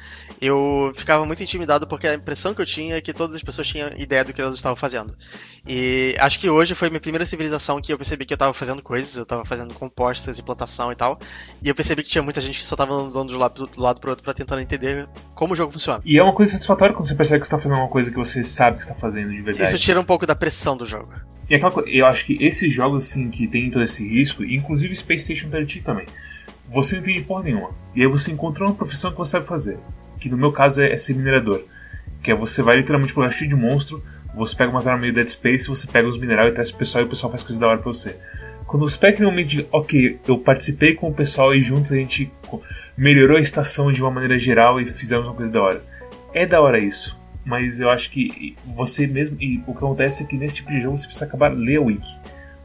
[0.41, 3.67] eu ficava muito intimidado porque a impressão que eu tinha é que todas as pessoas
[3.67, 5.13] tinham ideia do que elas estavam fazendo.
[5.67, 8.81] E acho que hoje foi minha primeira civilização que eu percebi que eu estava fazendo
[8.81, 11.19] coisas, eu estava fazendo compostas e plantação e tal,
[11.61, 13.81] e eu percebi que tinha muita gente que só estava andando de um lado, do
[13.81, 16.01] lado pro outro pra tentar entender como o jogo funciona.
[16.05, 18.17] E é uma coisa satisfatória quando você percebe que você tá fazendo uma coisa que
[18.17, 19.65] você sabe que está fazendo de verdade.
[19.65, 21.13] Isso tira um pouco da pressão do jogo.
[21.49, 24.95] E aquela coisa, eu acho que esses jogos assim que tem todo esse risco, inclusive
[24.95, 26.05] Space Station 30 também,
[26.69, 27.71] você não entende porra nenhuma.
[27.95, 29.77] E aí você encontrou uma profissão que você sabe fazer.
[30.19, 31.61] Que no meu caso é, é ser minerador.
[32.21, 34.03] Que é você vai literalmente pro cheio de monstro,
[34.35, 37.03] você pega umas armas meio Dead Space, você pega os minerais e traz pro pessoal
[37.03, 38.17] e o pessoal faz coisa da hora pra você.
[38.65, 42.29] Quando você pega de, ok, eu participei com o pessoal e juntos a gente
[42.97, 45.83] melhorou a estação de uma maneira geral e fizemos uma coisa da hora.
[46.33, 49.37] É da hora isso mas eu acho que você mesmo.
[49.39, 51.85] E o que acontece é que nesse tipo de jogo você precisa acabar ler o
[51.85, 52.13] wiki.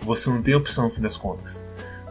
[0.01, 1.65] Você não tem opção no fim das contas.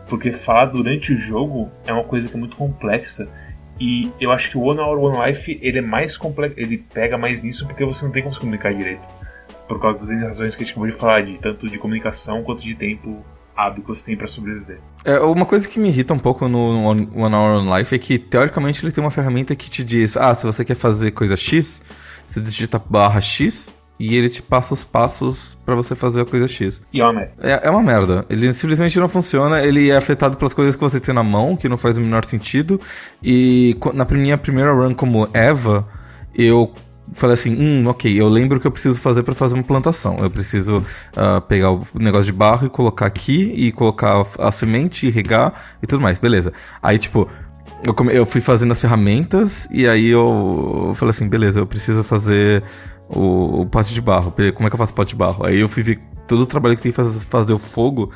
[0.07, 3.29] Porque falar durante o jogo é uma coisa que é muito complexa.
[3.77, 6.57] E eu acho que o One Hour One Life ele é mais complexo.
[6.57, 9.05] Ele pega mais nisso porque você não tem como se comunicar direito.
[9.67, 12.63] Por causa das razões que a gente acabou de falar, de tanto de comunicação quanto
[12.63, 13.21] de tempo
[13.55, 14.79] hábil que você tem para sobreviver.
[15.03, 18.17] É, uma coisa que me irrita um pouco no One Hour One Life é que,
[18.17, 21.81] teoricamente, ele tem uma ferramenta que te diz: ah, se você quer fazer coisa X,
[22.31, 26.47] você digita barra X e ele te passa os passos para você fazer a coisa
[26.47, 26.81] X.
[26.91, 27.33] E é uma merda.
[27.39, 28.25] É, é, uma merda.
[28.29, 31.69] Ele simplesmente não funciona, ele é afetado pelas coisas que você tem na mão, que
[31.69, 32.81] não faz o menor sentido.
[33.21, 35.87] E na minha primeira run como Eva,
[36.33, 36.73] eu
[37.13, 40.17] falei assim, hum, ok, eu lembro o que eu preciso fazer para fazer uma plantação.
[40.19, 45.05] Eu preciso uh, pegar o negócio de barro e colocar aqui, e colocar a semente,
[45.05, 46.51] e regar e tudo mais, beleza.
[46.81, 47.29] Aí, tipo,
[47.83, 51.65] eu, come, eu fui fazendo as ferramentas e aí eu, eu falei assim, beleza, eu
[51.65, 52.63] preciso fazer
[53.09, 54.31] o, o, pote de barro.
[54.31, 55.45] Como é que eu faço pote de barro?
[55.45, 58.11] Aí eu fui ver todo o trabalho que tem que fazer, fazer o fogo.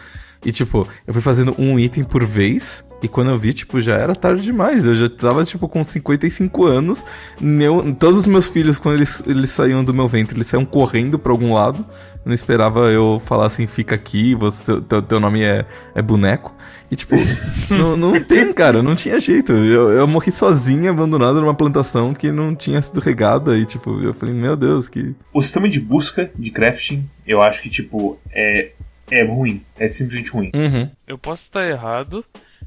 [0.46, 2.86] E tipo, eu fui fazendo um item por vez.
[3.06, 4.84] E quando eu vi, tipo, já era tarde demais.
[4.84, 7.06] Eu já tava, tipo, com 55 anos.
[7.40, 11.20] Meu, todos os meus filhos, quando eles, eles saíam do meu ventre, eles saíam correndo
[11.20, 11.86] pra algum lado.
[12.26, 16.52] não esperava eu falar assim, fica aqui, você, teu, teu nome é, é boneco.
[16.90, 17.14] E tipo,
[17.70, 19.52] não, não tem, cara, não tinha jeito.
[19.54, 23.56] Eu, eu morri sozinho, abandonado numa plantação que não tinha sido regada.
[23.56, 25.14] E tipo, eu falei, meu Deus, que.
[25.32, 28.72] O sistema de busca de crafting, eu acho que, tipo, é,
[29.12, 29.62] é ruim.
[29.78, 30.52] É simplesmente ruim.
[30.56, 30.90] Uhum.
[31.08, 32.26] Eu posso estar errado,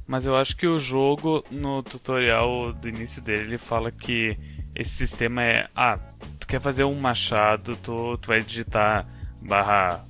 [0.08, 4.38] mas eu acho que o jogo, no tutorial do início dele, ele fala que
[4.74, 5.68] esse sistema é.
[5.76, 5.98] Ah,
[6.40, 9.06] tu quer fazer um machado, tu, tu vai digitar
[9.42, 10.02] barra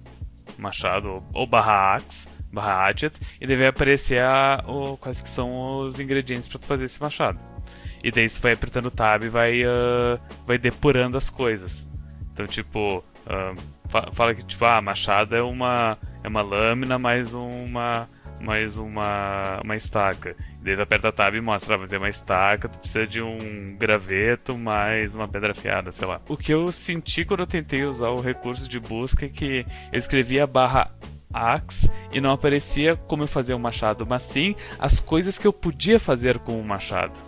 [0.57, 5.99] machado ou barra axe, barra hatchet, e deve aparecer a, o, quais que são os
[5.99, 7.43] ingredientes para tu fazer esse machado.
[8.03, 11.91] E daí você vai apertando tab e vai, uh, vai depurando as coisas.
[12.33, 18.09] Então, tipo, uh, fala que tipo, ah, machado é uma, é uma lâmina mais uma
[18.41, 20.37] mais uma, uma estaca.
[20.63, 23.77] Daí tu aperta tab e mostra, ah, mas é uma estaca, tu precisa de um
[23.77, 26.21] graveto mais uma pedra afiada, sei lá.
[26.29, 29.99] O que eu senti quando eu tentei usar o recurso de busca é que eu
[29.99, 30.91] escrevia barra
[31.33, 35.53] axe e não aparecia como eu fazia o machado, mas sim as coisas que eu
[35.53, 37.19] podia fazer com o machado.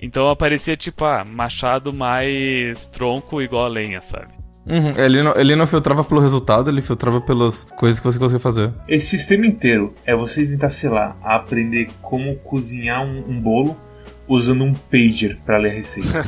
[0.00, 4.32] Então aparecia tipo, ah, machado mais tronco igual a lenha, sabe?
[4.68, 5.02] Uhum.
[5.02, 8.70] Ele, não, ele não filtrava pelo resultado, ele filtrava pelas coisas que você conseguia fazer.
[8.86, 13.76] Esse sistema inteiro é você tentar, sei lá, aprender como cozinhar um, um bolo
[14.28, 16.24] usando um pager para ler a receita.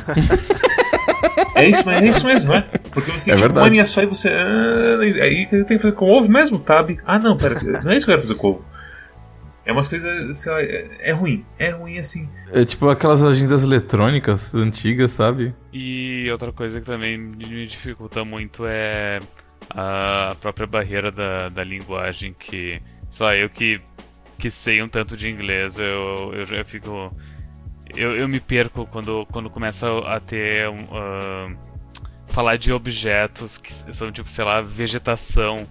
[1.55, 2.61] é isso, é isso mesmo, é?
[2.91, 4.29] Porque você tem é tipo, uma linha só e você.
[4.29, 6.89] Ah, aí tem que fazer com ovo mesmo, tab?
[7.05, 8.70] Ah, não, pera, não é isso que eu quero fazer com ovo.
[9.65, 11.45] É umas coisas, sei lá, é, é ruim.
[11.57, 12.27] É ruim assim.
[12.51, 15.53] É tipo aquelas agendas eletrônicas antigas, sabe?
[15.71, 19.19] E outra coisa que também me dificulta muito é
[19.69, 22.81] a própria barreira da, da linguagem que.
[23.09, 23.81] Só eu que,
[24.37, 27.13] que sei um tanto de inglês, eu, eu já fico.
[27.95, 30.69] Eu, eu me perco quando, quando começa a ter.
[30.69, 31.71] Uh,
[32.31, 35.67] falar de objetos que são tipo, sei lá, vegetação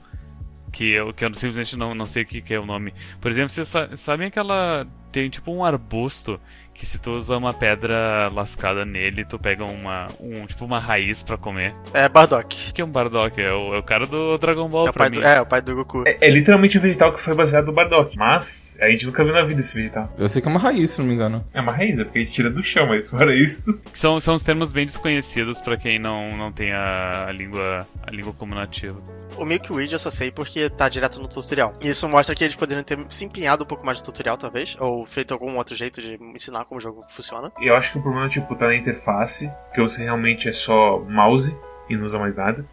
[0.71, 2.95] que eu, que eu simplesmente não, não sei o que, que é o nome.
[3.21, 4.87] Por exemplo, vocês sabem aquela.
[5.13, 6.41] Tem tipo um arbusto
[6.81, 11.23] que se tu usa uma pedra lascada nele, tu pega uma, um, tipo uma raiz
[11.23, 11.75] pra comer.
[11.93, 12.71] É Bardock.
[12.71, 13.39] O que é um Bardock?
[13.39, 15.19] É o, é o cara do Dragon Ball É o, pra pai mim.
[15.19, 16.05] do, é, o pai do Goku.
[16.07, 18.17] É, é literalmente um vegetal que foi baseado no Bardock.
[18.17, 20.11] Mas a gente nunca viu na vida esse vegetal.
[20.17, 21.45] Eu sei que é uma raiz, se não me engano.
[21.53, 23.79] É uma raiz, é porque a gente tira do chão, mas fora isso.
[23.93, 28.11] São, são os termos bem desconhecidos pra quem não, não tem a, a língua a
[28.11, 28.99] língua como nativa.
[29.37, 31.73] O Milkweed eu só sei porque tá direto no tutorial.
[31.81, 34.77] E isso mostra que eles poderiam ter se empenhado um pouco mais no tutorial, talvez.
[34.81, 37.53] Ou feito algum outro jeito de ensinar como o jogo funciona.
[37.61, 41.55] Eu acho que o problema, tipo, tá na interface, que você realmente é só mouse
[41.89, 42.65] e não usa mais nada.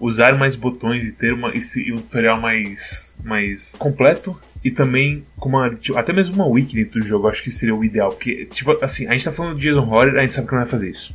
[0.00, 4.38] Usar mais botões e ter uma, esse, um tutorial mais, mais completo.
[4.62, 5.72] E também com uma.
[5.74, 8.10] tipo, até mesmo uma wiki dentro do jogo, acho que seria o ideal.
[8.10, 10.60] Porque, tipo, assim, a gente tá falando de Jason Horror, a gente sabe que não
[10.60, 11.14] vai fazer isso.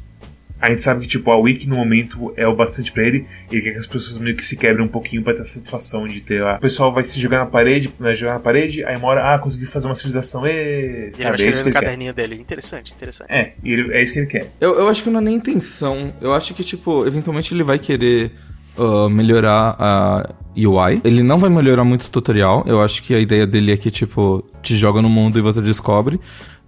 [0.65, 3.25] A gente sabe que, tipo, a wiki no momento é o bastante pra ele.
[3.51, 5.45] E ele quer que as pessoas meio que se quebrem um pouquinho pra ter a
[5.45, 6.55] satisfação de ter lá.
[6.55, 9.39] O pessoal vai se jogar na parede, né, jogar na parede, aí uma hora, ah,
[9.39, 11.29] consegui fazer uma civilização, E ele vai sabe?
[11.29, 11.81] É escrever isso que no ele quer.
[11.83, 12.35] caderninho dele.
[12.35, 13.29] Interessante, interessante.
[13.29, 14.51] É, e ele- é isso que ele quer.
[14.61, 16.13] Eu, eu acho que não é nem intenção.
[16.21, 18.31] Eu acho que, tipo, eventualmente ele vai querer
[18.77, 21.01] ah, melhorar a UI.
[21.03, 22.63] Ele não vai melhorar muito o tutorial.
[22.65, 25.61] Eu acho que a ideia dele é que, tipo, te joga no mundo e você
[25.61, 26.21] descobre.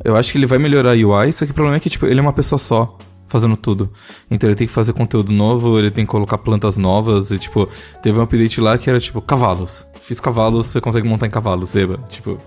[0.03, 2.05] Eu acho que ele vai melhorar a UI, só que o problema é que, tipo,
[2.05, 2.97] ele é uma pessoa só.
[3.35, 3.91] Fazendo tudo.
[4.31, 7.31] Então ele tem que fazer conteúdo novo, ele tem que colocar plantas novas.
[7.31, 7.69] E, tipo,
[8.01, 9.85] teve um update lá que era, tipo, cavalos.
[10.03, 11.99] Fiz cavalos, você consegue montar em cavalos, zeba.
[12.07, 12.39] Tipo,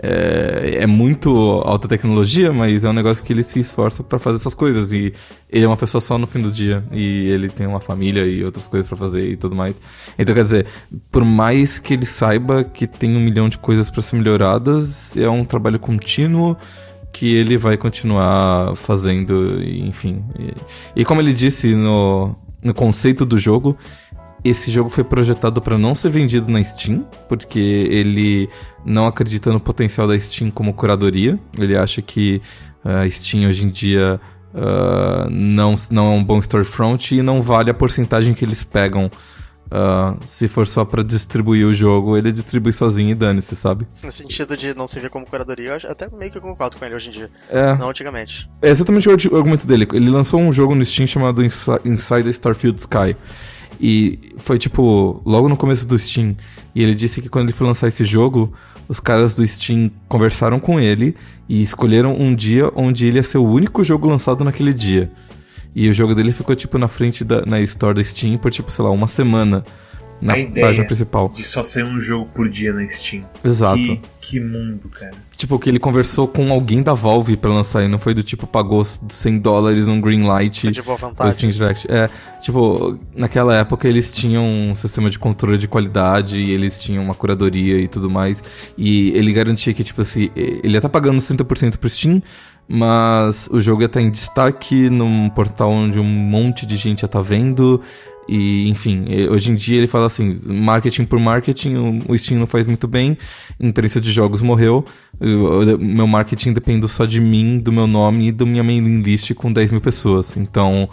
[0.00, 1.28] é, é muito
[1.64, 4.92] alta tecnologia, mas é um negócio que ele se esforça pra fazer essas coisas.
[4.92, 5.12] E
[5.50, 6.84] ele é uma pessoa só no fim do dia.
[6.92, 9.74] E ele tem uma família e outras coisas pra fazer e tudo mais.
[10.16, 10.66] Então, quer dizer,
[11.10, 15.28] por mais que ele saiba que tem um milhão de coisas pra ser melhoradas, é
[15.28, 16.56] um trabalho contínuo
[17.12, 20.24] que ele vai continuar fazendo, enfim.
[20.38, 23.76] E, e como ele disse no, no conceito do jogo,
[24.44, 28.48] esse jogo foi projetado para não ser vendido na Steam, porque ele
[28.84, 31.38] não acredita no potencial da Steam como curadoria.
[31.58, 32.40] Ele acha que
[32.84, 34.20] eh, a Steam hoje em dia
[34.54, 39.10] ah, não, não é um bom storefront e não vale a porcentagem que eles pegam.
[39.70, 43.86] Ah, se for só para distribuir o jogo, ele distribui sozinho e dane-se, sabe?
[44.02, 47.08] No sentido de não servir como curadoria, eu até meio que concordo com ele hoje
[47.08, 47.30] em dia.
[47.50, 47.74] É.
[47.76, 48.48] Não antigamente.
[48.62, 49.86] É exatamente o argumento dele.
[49.92, 53.16] Ele lançou um jogo no Steam chamado Insi- Inside Starfield Sky.
[53.80, 56.36] E foi tipo, logo no começo do Steam.
[56.74, 58.52] E ele disse que quando ele foi lançar esse jogo,
[58.88, 61.14] os caras do Steam conversaram com ele
[61.48, 65.10] e escolheram um dia onde ele ia ser o único jogo lançado naquele dia.
[65.80, 68.68] E o jogo dele ficou tipo na frente da na store da Steam por tipo,
[68.68, 69.62] sei lá, uma semana
[70.20, 71.28] na A ideia página principal.
[71.28, 73.24] De só sair um jogo por dia na Steam.
[73.44, 73.80] Exato.
[73.80, 75.12] Que, que mundo, cara.
[75.36, 78.44] Tipo, que ele conversou com alguém da Valve pra lançar e não foi do tipo,
[78.44, 80.02] pagou 100 dólares num.
[80.02, 81.36] Foi de boa do vontade.
[81.36, 81.86] Steam Direct.
[81.88, 82.10] É,
[82.40, 87.14] tipo, naquela época eles tinham um sistema de controle de qualidade e eles tinham uma
[87.14, 88.42] curadoria e tudo mais.
[88.76, 92.20] E ele garantia que, tipo assim, ele ia estar pagando 30% pro Steam,
[92.68, 97.06] mas o jogo ia estar em destaque num portal onde um monte de gente ia
[97.06, 97.80] estar vendo.
[98.28, 102.66] E, enfim, hoje em dia ele fala assim: marketing por marketing, o- Steam não faz
[102.66, 103.16] muito bem,
[103.58, 104.84] imprensa de jogos morreu,
[105.18, 109.32] o meu marketing depende só de mim, do meu nome e da minha mailing list
[109.32, 110.36] com 10 mil pessoas.
[110.36, 110.90] Então,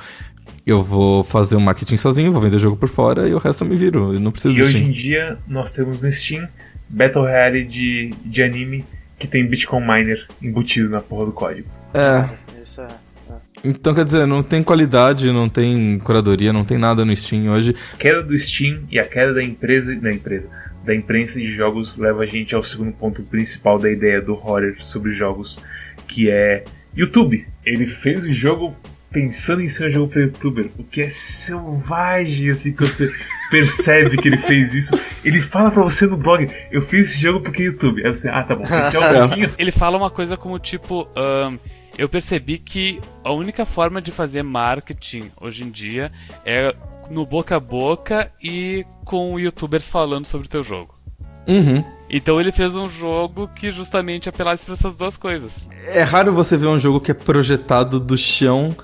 [0.66, 3.66] eu vou fazer o marketing sozinho, vou vender o jogo por fora e o resto
[3.66, 4.14] eu me viro.
[4.14, 6.48] Eu não preciso E hoje em dia nós temos no Steam
[6.88, 8.86] Battle Royale de, de anime
[9.26, 11.68] que tem Bitcoin Miner embutido na porra do código.
[11.94, 12.30] É,
[12.62, 12.90] Isso é.
[13.64, 17.76] então quer dizer, não tem qualidade, não tem curadoria, não tem nada no Steam hoje.
[17.94, 20.50] A queda do Steam e a queda da empresa, da empresa,
[20.86, 24.76] da imprensa de jogos leva a gente ao segundo ponto principal da ideia do horror
[24.80, 25.60] sobre jogos,
[26.08, 26.64] que é
[26.96, 27.48] YouTube.
[27.66, 28.76] Ele fez o jogo
[29.16, 33.10] pensando em ser um jogo para youtuber, o que é selvagem assim quando você
[33.50, 35.00] percebe que ele fez isso.
[35.24, 38.06] Ele fala pra você no blog, eu fiz esse jogo porque é YouTube.
[38.06, 39.54] Aí você, ah, tá bom, esse é um pouquinho.
[39.58, 41.08] Ele fala uma coisa como tipo.
[41.16, 41.58] ahn,
[41.98, 46.12] eu percebi que a única forma de fazer marketing hoje em dia
[46.46, 46.76] é
[47.10, 50.94] no boca a boca e com youtubers falando sobre o teu jogo.
[51.48, 51.84] Uhum.
[52.10, 55.68] Então ele fez um jogo que justamente apelasse para essas duas coisas.
[55.88, 58.76] É raro você ver um jogo que é projetado do chão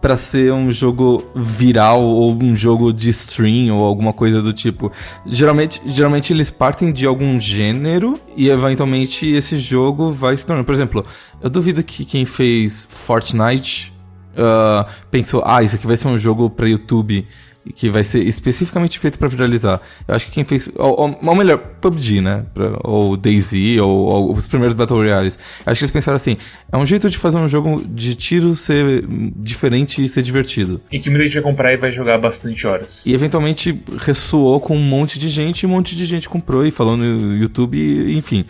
[0.00, 4.92] pra ser um jogo viral ou um jogo de stream ou alguma coisa do tipo.
[5.26, 10.66] Geralmente, geralmente eles partem de algum gênero e eventualmente esse jogo vai se tornando.
[10.66, 11.04] Por exemplo,
[11.40, 13.96] eu duvido que quem fez Fortnite
[14.36, 17.26] ah, pensou, ah, isso aqui vai ser um jogo pra YouTube
[17.74, 19.80] que vai ser especificamente feito para viralizar.
[20.06, 20.70] Eu acho que quem fez.
[20.76, 22.44] Ou, ou, melhor, PUBG, né?
[22.82, 25.38] Ou DayZ, ou, ou, os primeiros Battle Royales.
[25.64, 26.36] Acho que eles pensaram assim:
[26.70, 29.04] é um jeito de fazer um jogo de tiro ser
[29.36, 30.80] diferente e ser divertido.
[30.90, 33.04] E que muita gente vai comprar e vai jogar bastante horas.
[33.04, 36.70] E eventualmente ressoou com um monte de gente, e um monte de gente comprou e
[36.70, 37.76] falou no YouTube,
[38.14, 38.44] enfim.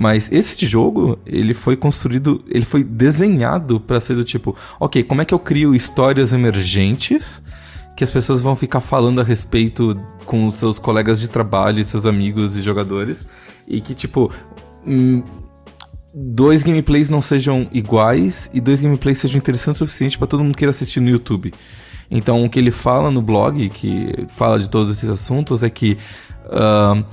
[0.00, 5.20] Mas esse jogo, ele foi construído, ele foi desenhado para ser do tipo, ok, como
[5.20, 7.42] é que eu crio histórias emergentes
[7.98, 12.06] que as pessoas vão ficar falando a respeito com os seus colegas de trabalho, seus
[12.06, 13.26] amigos e jogadores,
[13.66, 14.30] e que, tipo,
[14.86, 15.20] hum,
[16.14, 20.56] dois gameplays não sejam iguais e dois gameplays sejam interessantes o suficiente para todo mundo
[20.56, 21.52] queira assistir no YouTube.
[22.08, 25.98] Então, o que ele fala no blog, que fala de todos esses assuntos, é que.
[26.46, 27.04] Uh,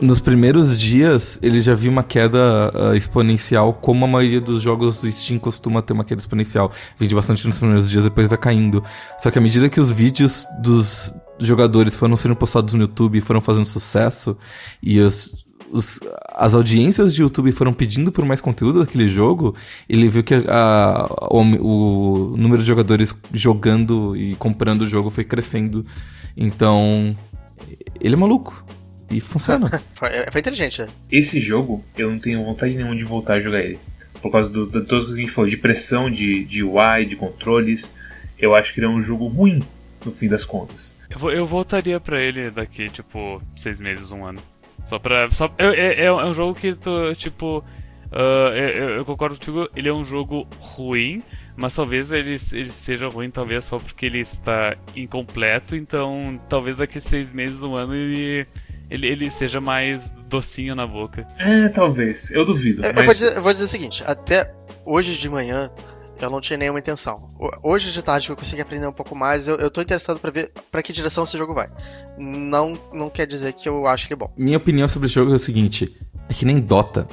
[0.00, 5.00] nos primeiros dias ele já viu uma queda uh, exponencial, como a maioria dos jogos
[5.00, 6.70] do Steam costuma ter uma queda exponencial.
[6.98, 8.82] Vende bastante nos primeiros dias, depois vai caindo.
[9.18, 13.20] Só que à medida que os vídeos dos jogadores foram sendo postados no YouTube e
[13.20, 14.36] foram fazendo sucesso,
[14.82, 16.00] e os, os,
[16.34, 19.54] as audiências de YouTube foram pedindo por mais conteúdo daquele jogo,
[19.88, 25.10] ele viu que a, a, o, o número de jogadores jogando e comprando o jogo
[25.10, 25.84] foi crescendo.
[26.36, 27.16] Então,
[28.00, 28.64] ele é maluco.
[29.10, 29.68] E funciona.
[29.94, 30.88] foi, foi, inteligente, né?
[31.10, 33.78] Esse jogo, eu não tenho vontade nenhuma de voltar a jogar ele.
[34.20, 37.06] Por causa do, de todas as que a gente falou, de pressão, de, de UI,
[37.06, 37.92] de controles.
[38.38, 39.62] Eu acho que ele é um jogo ruim,
[40.04, 40.96] no fim das contas.
[41.08, 44.40] Eu, eu voltaria para ele daqui, tipo, seis meses, um ano.
[44.84, 45.30] Só pra.
[45.30, 47.64] Só, é, é, é um jogo que, tu, tipo.
[48.06, 51.22] Uh, eu, eu, concordo contigo, ele é um jogo ruim,
[51.56, 57.00] mas talvez ele, ele seja ruim, talvez só porque ele está incompleto, então talvez daqui
[57.00, 58.46] seis meses, um ano, ele
[58.90, 61.26] ele, ele seja mais docinho na boca.
[61.38, 62.30] É, talvez.
[62.30, 62.84] Eu duvido.
[62.84, 62.98] Eu, mas...
[62.98, 64.52] eu, vou dizer, eu vou dizer o seguinte: até
[64.84, 65.70] hoje de manhã
[66.20, 67.30] eu não tinha nenhuma intenção.
[67.62, 69.48] Hoje de tarde eu consegui aprender um pouco mais.
[69.48, 71.68] Eu, eu tô interessado para ver para que direção esse jogo vai.
[72.18, 74.32] Não, não quer dizer que eu acho que é bom.
[74.36, 75.96] Minha opinião sobre o jogo é o seguinte:
[76.28, 77.06] é que nem Dota.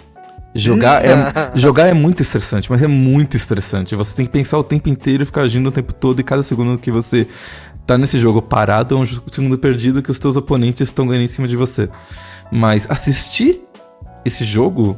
[0.56, 1.10] Jogar é,
[1.58, 3.96] jogar é muito estressante, mas é muito estressante.
[3.96, 6.44] Você tem que pensar o tempo inteiro e ficar agindo o tempo todo, e cada
[6.44, 7.28] segundo que você
[7.86, 11.28] tá nesse jogo parado é um segundo perdido que os teus oponentes estão ganhando em
[11.28, 11.90] cima de você.
[12.52, 13.62] Mas assistir
[14.26, 14.98] esse jogo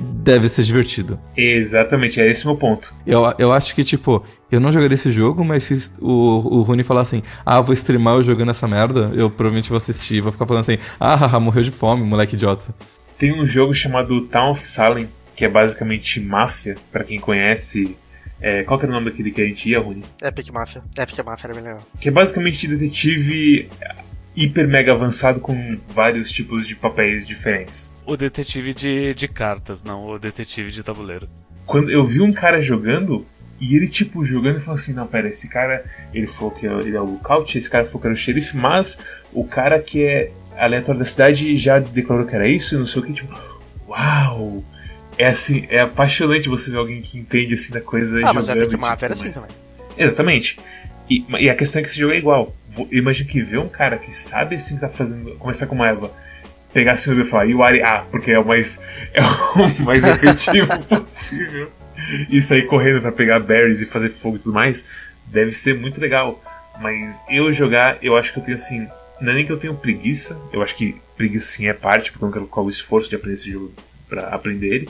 [0.00, 1.18] deve ser divertido.
[1.36, 2.92] Exatamente, é esse o meu ponto.
[3.06, 6.82] Eu, eu acho que, tipo, eu não jogaria esse jogo, mas se o, o Rune
[6.82, 10.46] falar assim, ah, vou streamar eu jogando essa merda, eu provavelmente vou assistir, vou ficar
[10.46, 12.74] falando assim, ah, haha, morreu de fome, moleque idiota.
[13.18, 17.96] Tem um jogo chamado Town of Salem, que é basicamente máfia, para quem conhece
[18.40, 20.02] é, qual que era o nome daquele que a gente ia, Rony?
[20.22, 20.82] Epic Mafia.
[20.98, 21.82] Epic Mafia era bem legal.
[22.00, 23.68] Que é basicamente detetive
[24.34, 27.92] hiper mega avançado com vários tipos de papéis diferentes.
[28.06, 31.28] O detetive de, de cartas, não o detetive de tabuleiro.
[31.66, 33.26] Quando eu vi um cara jogando,
[33.60, 36.96] e ele, tipo, jogando e falou assim: Não, pera, esse cara, ele falou que ele
[36.96, 38.98] é o lookout, esse cara falou que era o xerife, mas
[39.32, 43.02] o cara que é aleatório da cidade já declarou que era isso e não sei
[43.02, 43.34] o que, tipo,
[43.86, 44.64] uau!
[45.20, 48.34] É assim, é apaixonante você ver alguém que entende assim da coisa ah, jogando.
[48.34, 49.50] mas a Epic Mafia era assim também.
[49.98, 50.58] Exatamente.
[51.10, 52.56] E, e, a questão é que esse jogo é igual.
[52.90, 55.32] Imagina que ver um cara que sabe assim que tá fazendo.
[55.32, 56.10] Começar com uma Eva,
[56.72, 58.80] pegar assim e falar, e o Ari, ah, porque é o mais.
[59.12, 61.70] É o mais efetivo possível.
[62.30, 64.86] E sair correndo para pegar berries e fazer fogo e tudo mais,
[65.26, 66.42] deve ser muito legal.
[66.80, 68.88] Mas eu jogar, eu acho que eu tenho assim.
[69.20, 72.24] Não é nem que eu tenho preguiça, eu acho que preguiça sim é parte, porque
[72.24, 73.70] eu não quero colocar o esforço de aprender esse jogo
[74.10, 74.88] para aprender ele.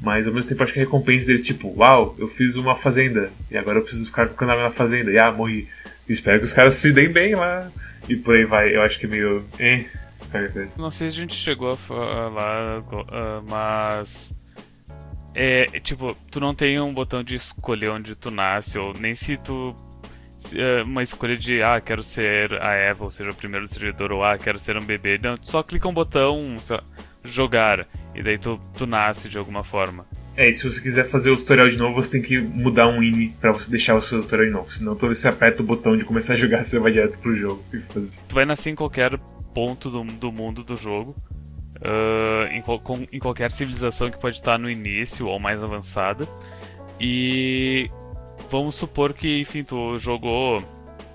[0.00, 3.30] Mas ao mesmo tempo acho que a recompensa dele, tipo, uau, eu fiz uma fazenda
[3.50, 5.10] e agora eu preciso ficar com na fazenda.
[5.10, 5.68] E ah, morri.
[6.08, 7.70] Espero que os caras se deem bem lá.
[8.08, 8.74] E por aí vai.
[8.74, 9.44] Eu acho que é meio.
[9.58, 9.84] Eh,
[10.76, 14.34] Não sei se a gente chegou a falar, uh, mas.
[15.34, 19.36] É, tipo, tu não tem um botão de escolher onde tu nasce, ou nem se
[19.36, 19.74] tu
[20.54, 24.22] é, uma escolha de ah, quero ser a Eva, ou seja, o primeiro servidor, ou
[24.22, 25.18] ah, quero ser um bebê.
[25.18, 26.56] Não, só clica um botão,
[27.24, 27.86] jogar.
[28.14, 30.06] E daí tu, tu nasce de alguma forma.
[30.36, 33.02] É, e se você quiser fazer o tutorial de novo, você tem que mudar um
[33.02, 34.72] INI pra você deixar o seu tutorial de novo.
[34.72, 37.18] Senão toda vez que você aperta o botão de começar a jogar, você vai direto
[37.18, 37.62] pro jogo.
[38.28, 39.16] Tu vai nascer em qualquer
[39.54, 41.14] ponto do, do mundo do jogo.
[41.76, 46.26] Uh, em, com, em qualquer civilização que pode estar no início ou mais avançada.
[47.00, 47.90] E
[48.50, 50.62] vamos supor que, enfim, tu jogou.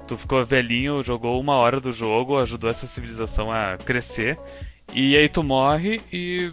[0.08, 4.39] Tu ficou velhinho, jogou uma hora do jogo, ajudou essa civilização a crescer.
[4.93, 6.51] E aí tu morre e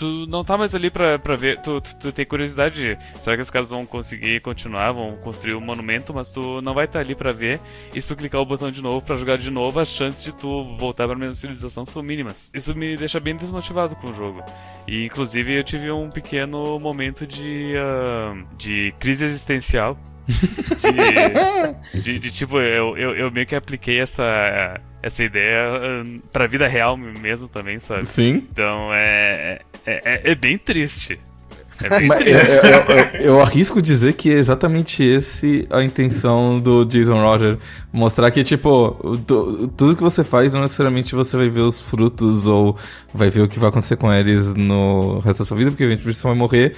[0.00, 1.60] tu não tá mais ali pra, pra ver.
[1.60, 5.60] Tu, tu, tu, tem curiosidade será que os caras vão conseguir continuar, vão construir um
[5.60, 7.60] monumento, mas tu não vai estar tá ali pra ver.
[7.94, 10.32] E se tu clicar o botão de novo pra jogar de novo, as chances de
[10.32, 12.50] tu voltar pra mesma civilização são mínimas.
[12.54, 14.42] Isso me deixa bem desmotivado com o jogo.
[14.86, 19.98] E inclusive eu tive um pequeno momento de, uh, de crise existencial
[21.92, 26.46] De, de, de, tipo, eu, eu, eu meio que apliquei essa, essa ideia hum, pra
[26.46, 28.04] vida real mesmo também, sabe?
[28.06, 28.44] Sim.
[28.52, 31.18] Então é, é, é, é bem triste.
[31.82, 32.50] É bem triste.
[32.50, 37.56] eu, eu- eu- eu arrisco dizer que é exatamente esse a intenção do Jason Roger.
[37.90, 38.90] Mostrar que, tipo,
[39.26, 42.76] tu- tudo que você faz não necessariamente você vai ver os frutos ou
[43.14, 46.18] vai ver o que vai acontecer com eles no resto da sua vida, porque eventualmente
[46.18, 46.74] você vai morrer.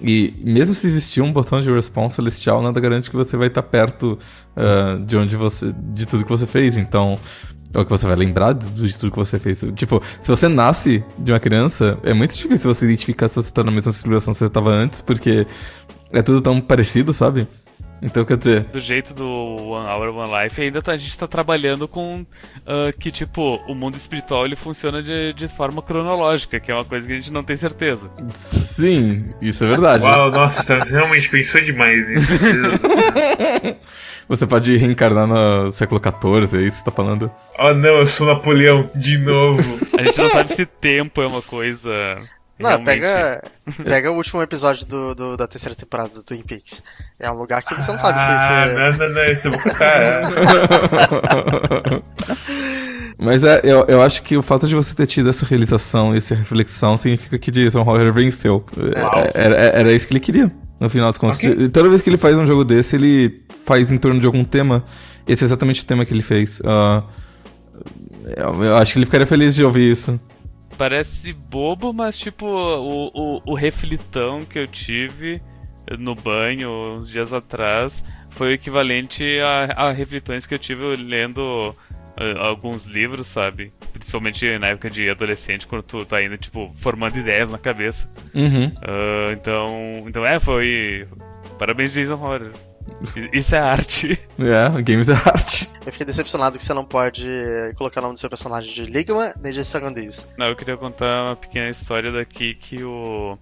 [0.00, 3.62] E mesmo se existir um botão de respawn celestial, nada garante que você vai estar
[3.62, 4.16] perto
[4.56, 5.72] ah, de onde você.
[5.76, 6.76] de tudo que você fez.
[6.78, 7.18] Então.
[7.74, 9.64] Ou que você vai lembrar de, de tudo que você fez.
[9.74, 13.64] Tipo, se você nasce de uma criança, é muito difícil você identificar se você tá
[13.64, 15.46] na mesma civilização que você tava antes, porque
[16.12, 17.48] é tudo tão parecido, sabe?
[18.06, 21.26] Então, quer dizer, do jeito do One Hour, One Life, ainda tá- a gente tá
[21.26, 22.26] trabalhando com
[22.66, 26.84] ah, que, tipo, o mundo espiritual ele funciona de, de forma cronológica, que é uma
[26.84, 28.10] coisa que a gente não tem certeza.
[28.34, 30.04] sim, isso é verdade.
[30.04, 32.32] Uau, nossa, você realmente pensou demais nisso.
[34.28, 37.30] Você pode reencarnar no século XIV, é isso que você tá falando?
[37.58, 39.62] Oh não, eu sou Napoleão, de novo.
[39.98, 42.16] A gente não sabe se tempo é uma coisa.
[42.58, 43.44] Não, realmente- pega,
[43.84, 46.82] pega o último episódio do, do- da terceira temporada do Twin Peaks.
[47.18, 48.26] É um lugar que você não sabe se.
[48.28, 48.72] Ah, se...
[48.98, 50.22] não, não, não, esse cara.
[53.18, 56.34] Mas é, eu, eu acho que o fato de você ter tido essa realização, essa
[56.34, 58.64] reflexão, significa que Jason Horner venceu.
[58.76, 59.18] Uau.
[59.24, 60.50] É- Era, era isso que ele queria,
[60.80, 61.38] no final das contas.
[61.38, 61.68] Ok.
[61.68, 64.84] Toda vez que ele faz um jogo desse, ele faz em torno de algum tema.
[65.26, 66.60] Esse é exatamente o tema que ele fez.
[66.64, 67.02] Ah,
[68.36, 70.18] eu, eu acho que ele ficaria feliz de ouvir isso.
[70.76, 75.40] Parece bobo, mas tipo, o, o, o reflitão que eu tive
[75.98, 81.74] no banho uns dias atrás foi o equivalente a, a reflitões que eu tive lendo
[82.16, 83.72] ah, alguns livros, sabe?
[83.92, 88.10] Principalmente na época de adolescente, quando tu tá indo, tipo, formando ideias na cabeça.
[88.34, 88.72] Uhum.
[88.82, 91.08] Ah, então, então, é, foi.
[91.58, 92.50] Parabéns, Jason Horror.
[93.32, 94.18] Isso é arte.
[94.36, 95.70] É, games é arte.
[95.86, 97.24] Eu fiquei decepcionado que você não pode
[97.76, 100.26] colocar o nome do seu personagem de Ligma nem de Sagandis.
[100.36, 103.38] Não, eu queria contar uma pequena história daqui que o.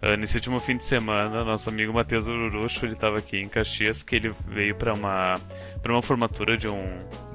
[0.00, 4.04] ah, nesse último fim de semana, nosso amigo Matheus Ururucho, ele tava aqui em Caxias,
[4.04, 5.40] que ele veio pra uma,
[5.82, 6.84] pra uma formatura de um,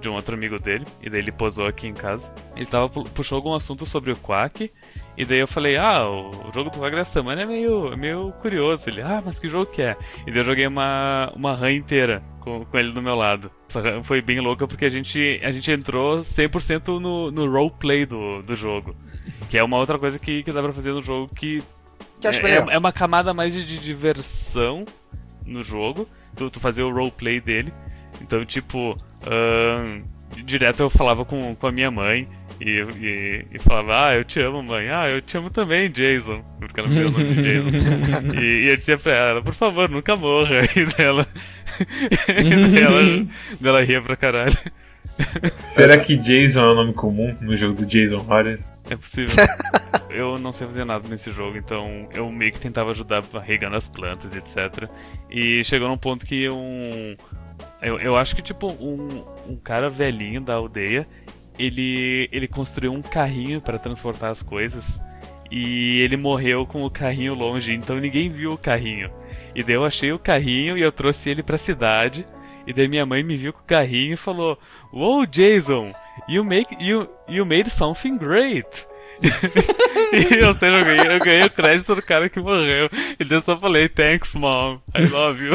[0.01, 2.33] de um outro amigo dele, e daí ele posou aqui em casa.
[2.55, 4.71] Ele tava, pu- puxou algum assunto sobre o Quack,
[5.17, 8.31] e daí eu falei, ah, o jogo do Quack dessa semana é meio, é meio
[8.41, 8.89] curioso.
[8.89, 9.95] Ele, ah, mas que jogo que é?
[10.27, 13.49] E daí eu joguei uma, uma run inteira com, com ele do meu lado.
[13.69, 18.05] Essa run foi bem louca porque a gente, a gente entrou 100% no, no roleplay
[18.05, 18.95] do, do jogo.
[19.49, 21.61] Que é uma outra coisa que, que dá pra fazer no jogo que
[22.39, 22.69] é, legal.
[22.71, 24.83] é uma camada mais de, de diversão
[25.45, 27.71] no jogo, tu, tu fazer o roleplay dele.
[28.21, 28.97] Então, tipo,
[30.43, 32.27] direto eu falava com, com a minha mãe
[32.59, 34.89] e, e, e falava, ah, eu te amo, mãe.
[34.89, 36.43] Ah, eu te amo também, Jason.
[36.59, 38.39] Porque ela me deu o nome de Jason.
[38.41, 40.61] e, e eu dizia pra ela, por favor, nunca morra.
[40.75, 41.27] E dela.
[42.27, 43.27] e dela,
[43.59, 44.57] dela ria pra caralho.
[45.63, 48.59] Será que Jason é um nome comum no jogo do Jason Horner?
[48.89, 49.35] É possível.
[50.09, 53.87] eu não sei fazer nada nesse jogo, então eu meio que tentava ajudar regando as
[53.87, 54.89] plantas, etc.
[55.29, 57.15] E chegou num ponto que um.
[57.83, 61.07] Eu, eu acho que, tipo, um, um cara velhinho da aldeia
[61.57, 65.01] ele, ele construiu um carrinho para transportar as coisas.
[65.51, 69.11] E ele morreu com o carrinho longe, então ninguém viu o carrinho.
[69.53, 72.25] E daí eu achei o carrinho e eu trouxe ele pra cidade.
[72.65, 74.57] E daí minha mãe me viu com o carrinho e falou:
[74.91, 75.93] Wow, Jason,
[76.27, 78.87] you, make, you, you made something great.
[80.13, 82.89] e eu sei, eu ganhei, eu ganhei o crédito do cara que morreu.
[83.19, 85.53] E eu só falei: Thanks, mom, I love you.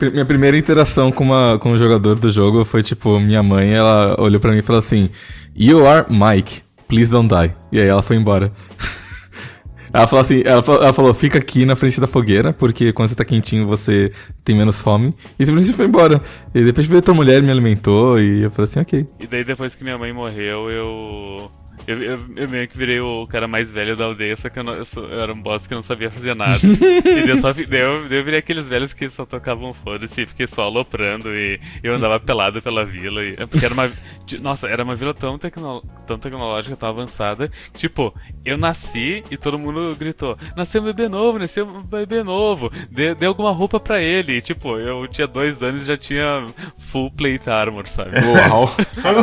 [0.12, 4.14] Minha primeira interação com, uma, com o jogador do jogo foi tipo, minha mãe, ela
[4.20, 5.08] olhou pra mim e falou assim:
[5.54, 7.54] You are Mike, please don't die.
[7.72, 8.52] E aí ela foi embora.
[9.92, 13.08] ela falou assim, ela falou, ela falou, fica aqui na frente da fogueira, porque quando
[13.08, 14.12] você tá quentinho você
[14.44, 15.14] tem menos fome.
[15.38, 16.22] E simplesmente foi embora.
[16.54, 19.06] E depois veio outra mulher me alimentou, e eu falei assim, ok.
[19.20, 21.50] E daí depois que minha mãe morreu, eu.
[21.86, 24.64] Eu, eu, eu meio que virei o cara mais velho da aldeia, só que eu,
[24.64, 26.58] não- eu, sou- era um boss que não sabia fazer nada.
[26.64, 26.76] e
[27.22, 30.26] daí eu, só, daí eu, daí eu virei aqueles velhos que só tocavam foda-se e
[30.26, 33.22] fiquei só aloprando e eu andava pelado pela vila.
[33.22, 33.92] E, porque era uma.
[34.40, 37.50] Nossa, era uma vila tão, tecno, tão tecnológica, tão avançada.
[37.74, 38.12] Tipo,
[38.46, 43.14] eu nasci e todo mundo gritou: Nasceu um bebê novo, nasceu um bebê novo, dê,
[43.14, 44.34] dê alguma roupa pra ele.
[44.34, 46.46] E, tipo, eu tinha dois anos e já tinha
[46.78, 48.12] full plate armor, sabe?
[48.24, 48.66] Uau!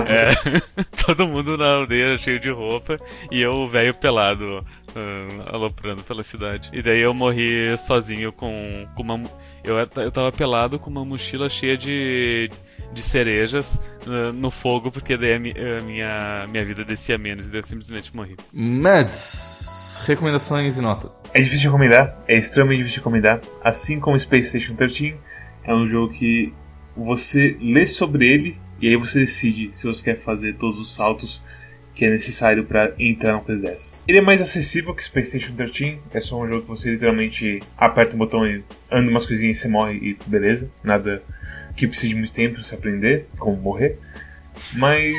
[0.08, 0.30] É,
[1.06, 2.98] todo mundo na aldeia cheio de roupa
[3.32, 4.66] e eu, velho pelado,
[4.96, 6.70] ah, aloprando pela cidade.
[6.74, 9.22] E daí eu morri sozinho com, com uma.
[9.64, 12.50] Eu, eu tava pelado com uma mochila cheia de,
[12.94, 17.48] de cerejas ah, no fogo, porque daí a, mi- a minha, minha vida descia menos
[17.48, 18.36] e daí eu simplesmente morri.
[19.08, 21.12] Mads, recomendações e nota.
[21.34, 23.42] É difícil de recomendar, é extremamente difícil de recomendar.
[23.64, 25.16] Assim como Space Station 13,
[25.64, 26.54] é um jogo que
[26.96, 31.42] você lê sobre ele e aí você decide se você quer fazer todos os saltos
[31.96, 34.04] que é necessário para entrar numa coisa dessas.
[34.08, 37.60] Ele é mais acessível que Space Station 13, é só um jogo que você literalmente
[37.78, 41.24] aperta um botão e anda umas coisinhas e você morre e beleza, nada
[41.76, 44.00] que precise de muito tempo para você aprender como morrer.
[44.74, 45.16] Mas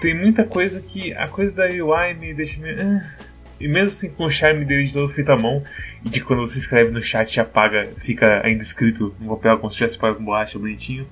[0.00, 2.76] tem muita coisa que a coisa da UI me deixa meio.
[2.80, 3.30] ah.
[3.60, 5.62] E mesmo assim com o charme dele de todo feito à mão,
[6.04, 9.70] e de quando você escreve no chat e apaga, fica ainda escrito no papel como
[9.70, 11.06] se tivesse pago com borracha bonitinho.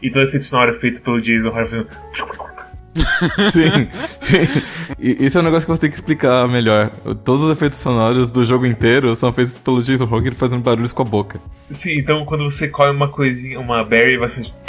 [0.00, 2.61] E todo efeito sonoro feito pelo Jason Horner fazendo.
[3.52, 3.88] Sim,
[4.20, 4.62] sim.
[4.98, 6.90] E isso é um negócio que você tem que explicar melhor.
[7.24, 11.02] Todos os efeitos sonoros do jogo inteiro são feitos pelo Jason Roger fazendo barulhos com
[11.02, 11.40] a boca.
[11.70, 14.52] Sim, então quando você come uma coisinha, uma berry, você faz.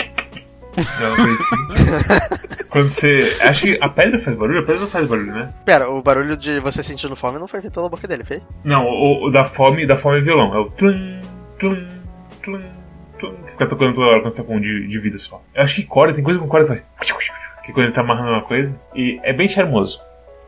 [0.74, 2.68] Assim.
[2.70, 3.38] quando você.
[3.42, 4.60] Acho que a pedra faz barulho?
[4.60, 5.54] A pedra não faz barulho, né?
[5.66, 8.42] Pera, o barulho de você sentindo fome não foi feito pela boca dele, foi?
[8.64, 10.56] Não, o, o da fome, da fome é violão.
[10.56, 11.22] É o tlum,
[11.60, 11.88] tlum,
[12.42, 12.62] tlum,
[13.20, 13.36] tlum.
[13.46, 15.44] que Fica tocando toda hora quando você tá com um de, de vida só.
[15.54, 17.43] Eu acho que corda, tem coisa com corda que faz.
[17.66, 18.80] Que quando ele tá amarrando uma coisa.
[18.96, 20.00] E é bem charmoso.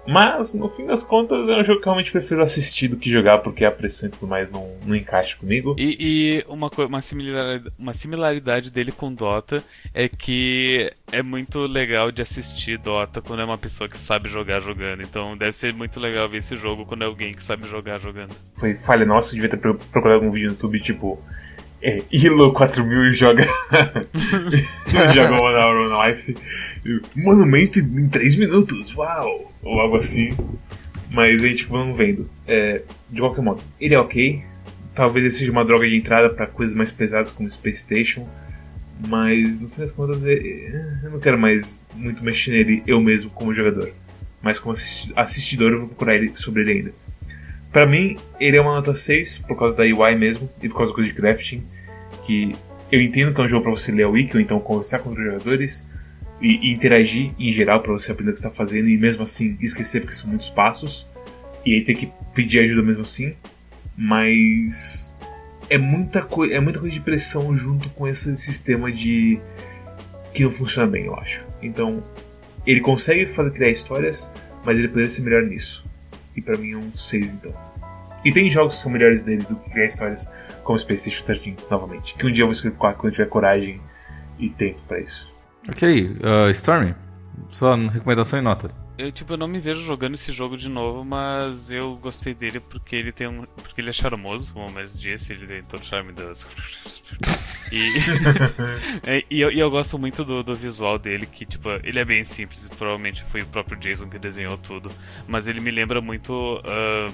[0.08, 3.12] Mas, no fim das contas, é um jogo que eu realmente prefiro assistir do que
[3.12, 5.76] jogar, porque a pressão e tudo mais não, não encaixa comigo.
[5.80, 9.64] E, e uma, uma, similaridade, uma similaridade dele com Dota
[9.94, 14.60] é que é muito legal de assistir Dota quando é uma pessoa que sabe jogar
[14.60, 15.02] jogando.
[15.02, 18.36] Então deve ser muito legal ver esse jogo quando é alguém que sabe jogar jogando.
[18.54, 21.20] Foi falha nossa, devia ter pro- procurado algum vídeo no YouTube, tipo.
[21.88, 23.44] É, Ilo 4000 joga.
[25.14, 26.36] joga One Hour One Life.
[27.16, 29.54] Monumento em 3 minutos, uau!
[29.62, 30.32] Ou algo assim.
[31.12, 32.28] Mas a gente acabou não vendo.
[32.48, 34.42] É, de qualquer modo, ele é ok.
[34.96, 38.28] Talvez ele seja uma droga de entrada para coisas mais pesadas como Space Station.
[39.08, 43.00] Mas no fim das contas, é- é, eu não quero mais muito mexer nele eu
[43.00, 43.92] mesmo como jogador.
[44.42, 46.94] Mas como assisti- assistidor, eu vou procurar ele, sobre ele ainda.
[47.72, 50.92] Pra mim, ele é uma nota 6 por causa da UI mesmo e por causa
[50.92, 51.64] da coisa de crafting.
[52.26, 52.54] Que
[52.92, 55.10] eu entendo que é um jogo pra você ler a wiki ou então conversar com
[55.10, 55.88] outros jogadores
[56.42, 59.24] e, e interagir em geral pra você aprender o que você tá fazendo e mesmo
[59.24, 61.08] assim esquecer porque são muitos passos.
[61.66, 63.34] E aí ter que pedir ajuda mesmo assim.
[63.98, 65.14] Mas
[65.70, 69.40] é muita, coi é muita coisa de pressão junto com esse sistema de.
[70.34, 71.46] que não funciona bem, eu acho.
[71.62, 72.04] Então,
[72.66, 74.30] ele consegue fazer criar histórias,
[74.64, 75.86] mas ele poderia ser melhor nisso.
[76.36, 77.65] E pra mim é um 6 então.
[78.26, 81.56] E tem jogos que são melhores dele do que criar histórias como Space Station 13,
[81.70, 82.16] novamente.
[82.16, 83.80] Que um dia eu vou escrever quando eu tiver coragem
[84.40, 85.32] e tempo pra isso.
[85.70, 86.96] Ok, uh, Stormy,
[87.52, 88.70] sua recomendação e nota.
[88.98, 92.62] Eu, tipo, eu não me vejo jogando esse jogo de novo, mas eu gostei dele
[92.62, 93.46] porque ele tem um.
[93.62, 96.48] porque ele é charmoso, como Messi disse, ele tem todo o charme das.
[97.72, 97.92] E,
[99.30, 102.24] e, eu, e eu gosto muito do, do visual dele, que, tipo, ele é bem
[102.24, 104.90] simples, provavelmente foi o próprio Jason que desenhou tudo,
[105.28, 106.62] mas ele me lembra muito.
[106.66, 107.12] ah,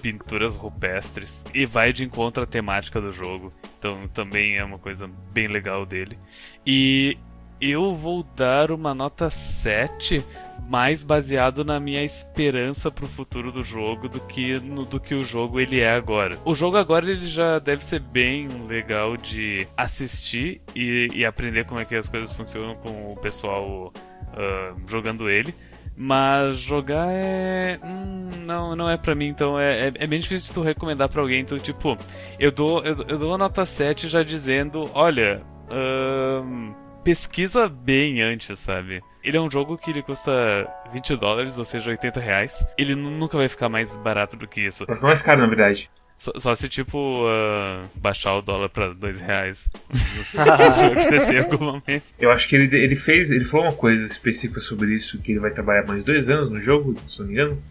[0.00, 3.52] pinturas rupestres e vai de encontro à temática do jogo.
[3.78, 6.18] Então também é uma coisa bem legal dele.
[6.66, 7.16] E
[7.60, 10.24] eu vou dar uma nota 7,
[10.68, 15.24] mais baseado na minha esperança pro futuro do jogo do que no do que o
[15.24, 16.38] jogo ele é agora.
[16.44, 21.80] O jogo agora ele já deve ser bem legal de assistir e, e aprender como
[21.80, 23.92] é que as coisas funcionam com o pessoal
[24.36, 25.54] ah, jogando ele.
[25.96, 27.78] Mas jogar é.
[27.82, 31.20] Hum, não, não é pra mim, então é, é, é bem difícil tu recomendar pra
[31.20, 31.40] alguém.
[31.40, 31.96] Então, tipo,
[32.38, 36.72] eu dou, eu, eu dou a nota 7 já dizendo: olha, ahn,
[37.04, 39.00] pesquisa bem antes, sabe?
[39.22, 40.32] Ele é um jogo que ele custa
[40.92, 42.66] 20 dólares, ou seja, 80 reais.
[42.76, 44.84] Ele nu- nunca vai ficar mais barato do que isso.
[44.84, 45.90] Ficar mais caro, na verdade.
[46.24, 49.68] Só, só se, tipo, ah, baixar o dólar pra 2 reais.
[50.16, 52.02] Não sei se isso vai acontecer em algum momento.
[52.18, 53.30] Eu acho que ele, ele fez.
[53.30, 56.58] Ele falou uma coisa específica sobre isso, que ele vai trabalhar mais dois anos no
[56.60, 57.62] jogo, se não me engano.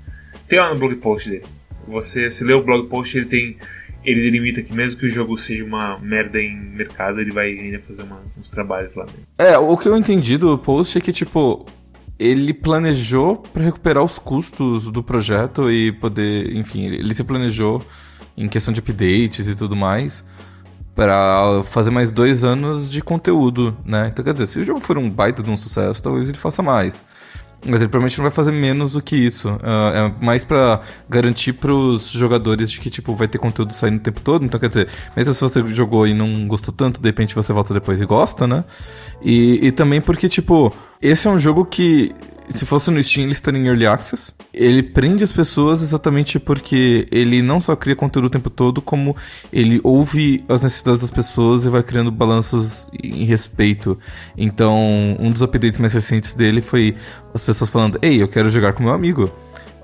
[0.48, 1.44] Tem lá no blog post dele.
[1.88, 3.58] Você se lê o blog post, ele tem.
[4.06, 7.80] Ele delimita que mesmo que o jogo seja uma merda em mercado, ele vai ainda
[7.80, 9.22] fazer uma- uns trabalhos lá dentro.
[9.40, 11.66] É, o que eu entendi do post é que, tipo,
[12.20, 17.82] ele planejou pra recuperar os custos do projeto e poder, enfim, ele se planejou
[18.38, 20.24] em questão de updates e tudo mais
[20.96, 24.10] pra fazer mais dois anos de conteúdo, né?
[24.12, 26.62] Então, quer dizer, se o jogo for um baita de um sucesso, talvez ele faça
[26.62, 27.04] mais.
[27.66, 29.58] Mas ele provavelmente não vai fazer menos do que isso.
[29.64, 34.02] Ah, é mais pra garantir pros jogadores de que, tipo, vai ter conteúdo saindo o
[34.02, 34.44] tempo todo.
[34.44, 37.74] Então, quer dizer, mesmo se você jogou e não gostou tanto, de repente você volta
[37.74, 38.66] depois e gosta, né?
[39.22, 42.14] E, e também porque, tipo, esse é um jogo que,
[42.50, 44.34] se fosse no Steam, ele estaria em Early Access.
[44.54, 49.16] Ele prende as pessoas exatamente porque ele não só cria conteúdo o tempo todo, como
[49.52, 53.98] ele ouve as necessidades das pessoas e vai criando balanços em respeito.
[54.38, 54.78] Então,
[55.20, 56.96] um dos updates mais recentes dele foi
[57.34, 59.32] as pessoas falando: Ei, eu quero jogar com meu amigo.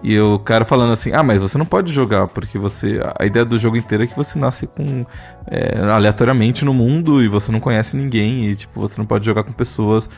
[0.01, 3.01] E o cara falando assim, ah, mas você não pode jogar, porque você.
[3.19, 5.05] A ideia do jogo inteiro é que você nasce com.
[5.51, 8.45] É, aleatoriamente no mundo e você não conhece ninguém.
[8.45, 10.09] E tipo, você não pode jogar com pessoas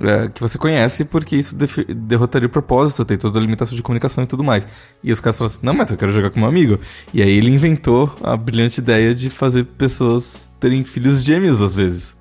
[0.00, 4.24] é, que você conhece, porque isso derrotaria o propósito, tem toda a limitação de comunicação
[4.24, 4.66] e tudo mais.
[5.04, 6.78] E os caras falam assim, não, mas eu quero jogar com meu amigo.
[7.12, 12.18] E aí ele inventou a brilhante ideia de fazer pessoas terem filhos gêmeos às vezes.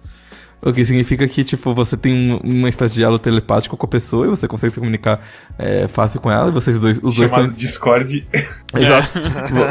[0.62, 4.26] O que significa que, tipo, você tem uma espécie de diálogo telepático com a pessoa
[4.26, 5.22] e você consegue se comunicar
[5.58, 7.00] é, fácil com ela e vocês dois...
[7.02, 8.28] Os Chamado dois Discord.
[8.76, 9.20] Exato.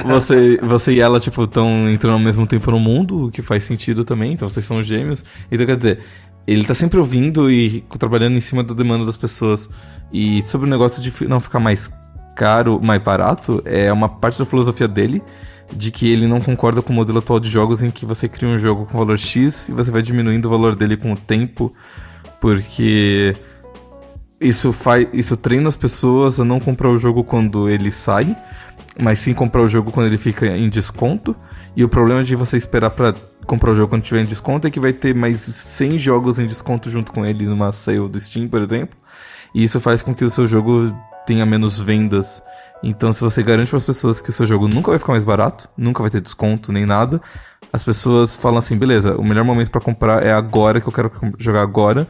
[0.06, 3.64] você, você e ela, tipo, estão entrando ao mesmo tempo no mundo, o que faz
[3.64, 5.22] sentido também, então vocês são gêmeos.
[5.52, 6.00] Então, quer dizer,
[6.46, 9.68] ele tá sempre ouvindo e trabalhando em cima da demanda das pessoas.
[10.12, 11.90] E sobre o negócio de não ficar mais
[12.34, 15.22] caro, mais barato, é uma parte da filosofia dele
[15.74, 18.48] de que ele não concorda com o modelo atual de jogos em que você cria
[18.48, 21.72] um jogo com valor X e você vai diminuindo o valor dele com o tempo,
[22.40, 23.34] porque
[24.40, 28.36] isso faz, isso treina as pessoas a não comprar o jogo quando ele sai,
[29.00, 31.36] mas sim comprar o jogo quando ele fica em desconto.
[31.76, 33.14] E o problema de você esperar para
[33.48, 36.46] comprar o jogo quando tiver em desconto é que vai ter mais 100 jogos em
[36.46, 38.96] desconto junto com ele numa sale do Steam, por exemplo.
[39.54, 40.94] E isso faz com que o seu jogo
[41.26, 42.42] tenha menos vendas
[42.82, 45.24] então, se você garante para as pessoas que o seu jogo nunca vai ficar mais
[45.24, 47.20] barato, nunca vai ter desconto nem nada,
[47.72, 51.10] as pessoas falam assim: beleza, o melhor momento para comprar é agora, que eu quero
[51.38, 52.06] jogar agora,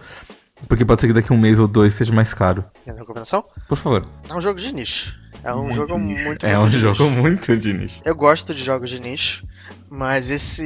[0.68, 2.64] porque pode ser que daqui a um mês ou dois seja mais caro.
[2.86, 3.44] Minha recomendação?
[3.66, 4.04] Por favor.
[4.28, 5.16] É um jogo de nicho.
[5.42, 6.24] É um Muito jogo nicho.
[6.24, 7.20] muito, É muito um de jogo nicho.
[7.22, 8.00] muito de nicho.
[8.04, 9.46] Eu gosto de jogos de nicho,
[9.90, 10.64] mas esse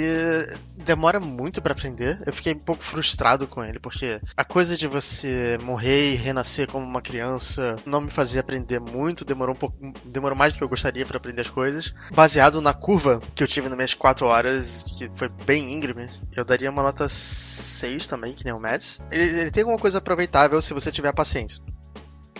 [0.76, 2.20] demora muito pra aprender.
[2.26, 6.66] Eu fiquei um pouco frustrado com ele, porque a coisa de você morrer e renascer
[6.68, 10.64] como uma criança não me fazia aprender muito, demorou um pouco, demorou mais do que
[10.64, 11.94] eu gostaria pra aprender as coisas.
[12.12, 16.44] Baseado na curva que eu tive nas minhas 4 horas, que foi bem íngreme, eu
[16.44, 19.00] daria uma nota 6 também, que nem o Mads.
[19.10, 21.62] Ele, ele tem alguma coisa aproveitável se você tiver paciência.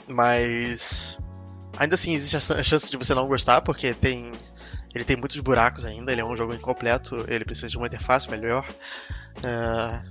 [0.09, 1.19] Mas
[1.79, 4.33] ainda assim existe a chance de você não gostar, porque tem
[4.95, 8.31] ele tem muitos buracos ainda, ele é um jogo incompleto, ele precisa de uma interface
[8.31, 8.67] melhor.
[9.43, 10.03] É,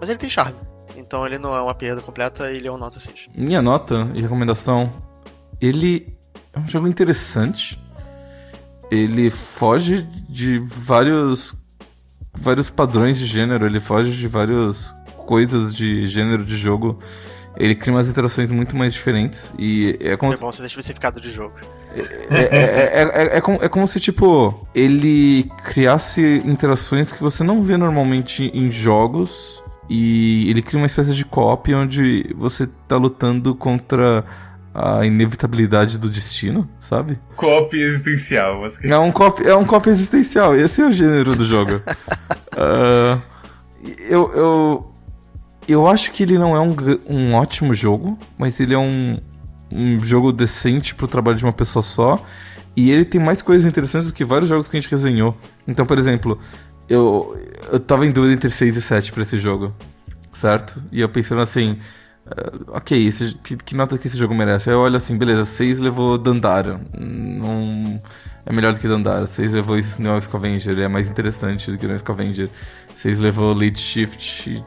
[0.00, 0.58] Mas ele tem charme.
[0.96, 3.28] Então ele não é uma perda completa, ele é um nota 6.
[3.34, 4.92] Minha nota e recomendação:
[5.60, 6.16] ele
[6.52, 7.80] é um jogo interessante.
[8.90, 11.54] Ele foge de vários
[12.32, 14.94] vários padrões de gênero, ele foge de várias
[15.26, 16.98] coisas de gênero de jogo.
[17.58, 21.30] Ele cria umas interações muito mais diferentes e é como É bom você especificado de
[21.30, 21.54] jogo.
[21.94, 27.42] é, é, é, é, é como, é como se, tipo, ele criasse interações que você
[27.42, 29.62] não vê normalmente em jogos.
[29.88, 34.24] E ele cria uma espécie de co-op onde você tá lutando contra
[34.74, 37.18] a inevitabilidade do destino, sabe?
[37.36, 38.60] Co-op existencial.
[38.60, 38.82] Mas...
[38.84, 41.72] É um co-op, é um co existencial, esse é o gênero do jogo.
[42.58, 43.18] Ah,
[44.08, 44.92] eu, eu,
[45.68, 46.74] eu acho que ele não é um,
[47.08, 49.18] um ótimo jogo, mas ele é um,
[49.70, 52.18] um jogo decente pro trabalho de uma pessoa só.
[52.76, 55.36] E ele tem mais coisas interessantes do que vários jogos que a gente resenhou.
[55.66, 56.38] Então, por exemplo,
[56.88, 57.36] eu,
[57.72, 59.74] eu tava em dúvida entre 6 e 7 pra esse jogo,
[60.32, 60.82] certo?
[60.92, 61.78] E eu pensando assim,
[62.26, 64.68] ah, ok, esse- que, que nota que esse jogo merece?
[64.70, 66.80] Aí eu olho assim, beleza, 6 levou Dandara.
[66.98, 68.00] Não,
[68.46, 69.26] é melhor do que Dandara.
[69.26, 72.48] 6 levou Neo Scavenger, é mais interessante do que Neo Scavenger.
[72.94, 74.64] 6 levou Lead Shift,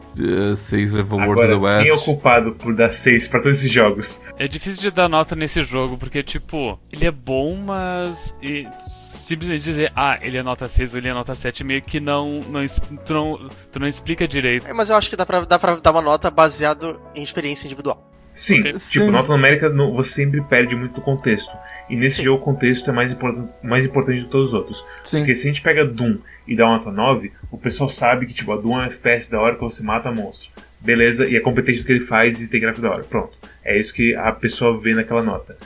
[0.54, 2.04] 6 levou World Agora, of the quem é o West.
[2.04, 4.22] culpado por dar 6 pra todos esses jogos?
[4.38, 9.64] É difícil de dar nota nesse jogo, porque, tipo, ele é bom, mas e simplesmente
[9.64, 12.40] dizer, ah, ele é nota 6 ou ele é nota 7, meio que não.
[12.50, 12.64] não
[13.04, 14.66] tu, não tu não explica direito.
[14.68, 17.66] É, Mas eu acho que dá pra, dá pra dar uma nota baseado em experiência
[17.66, 18.06] individual.
[18.32, 19.10] Sim, tipo, Sim.
[19.10, 21.50] nota numérica no- você sempre perde muito contexto.
[21.88, 22.24] E nesse Sim.
[22.24, 24.84] jogo o contexto é mais, importan mais importante do que todos os outros.
[25.04, 25.18] Sim.
[25.18, 28.32] Porque se a gente pega Doom e dá uma nota 9, o pessoal sabe que
[28.34, 30.48] tipo, a Doom é um FPS da hora que você mata monstro.
[30.80, 33.02] Beleza, e é competente no que ele faz e tem gráfico da hora.
[33.04, 33.36] Pronto.
[33.64, 35.56] É isso que a pessoa vê naquela nota.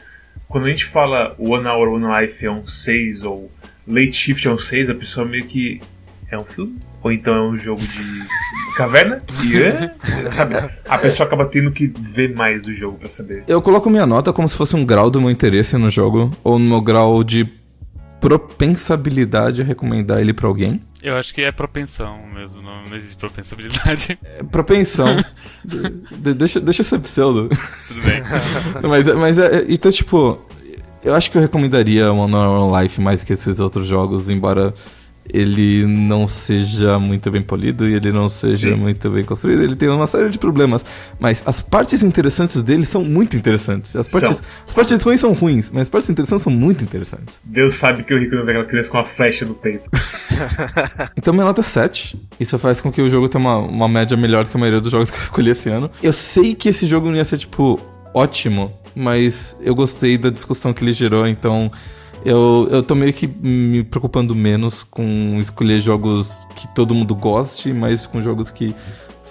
[0.48, 3.50] Quando a gente fala One Hour, One Life é um 6 ou
[3.86, 5.80] Late Shift é um 6, a pessoa meio que.
[6.30, 6.78] É um filme?
[7.04, 8.24] Ou então é um jogo de
[8.76, 9.22] caverna?
[9.44, 9.94] E, é,
[10.32, 10.54] sabe?
[10.88, 13.44] A pessoa acaba tendo que ver mais do jogo pra saber.
[13.46, 16.58] Eu coloco minha nota como se fosse um grau do meu interesse no jogo, ou
[16.58, 17.46] no meu grau de
[18.20, 20.80] propensabilidade a recomendar ele pra alguém.
[21.02, 24.18] Eu acho que é propensão mesmo, não, não existe propensabilidade.
[24.38, 25.22] É propensão.
[25.62, 27.50] De- de- deixa, deixa eu ser pseudo.
[27.86, 28.22] Tudo bem.
[28.88, 30.40] mas, mas é, é- então, tipo,
[31.04, 34.72] eu acho que eu recomendaria One Hour Life mais que esses outros jogos, embora
[35.32, 38.76] ele não seja muito bem polido e ele não seja Sim.
[38.76, 39.62] muito bem construído.
[39.62, 40.84] Ele tem uma série de problemas,
[41.18, 43.96] mas as partes interessantes dele são muito interessantes.
[43.96, 44.20] As São.
[44.20, 47.40] partes, as partes ruins são ruins, mas as partes interessantes são muito interessantes.
[47.44, 49.88] Deus sabe que o Rico não vê aquela criança com uma flecha no peito.
[51.16, 52.20] Então minha nota é 7.
[52.38, 54.80] Isso faz com que o jogo tenha uma, uma média melhor do que a maioria
[54.80, 55.90] dos jogos que eu escolhi esse ano.
[56.02, 57.80] Eu sei que esse jogo não ia ser, tipo,
[58.14, 61.70] ótimo, mas eu gostei da discussão que ele gerou, então
[62.24, 67.72] eu, eu tô meio que me preocupando menos com escolher jogos que todo mundo goste,
[67.72, 68.74] mas com jogos que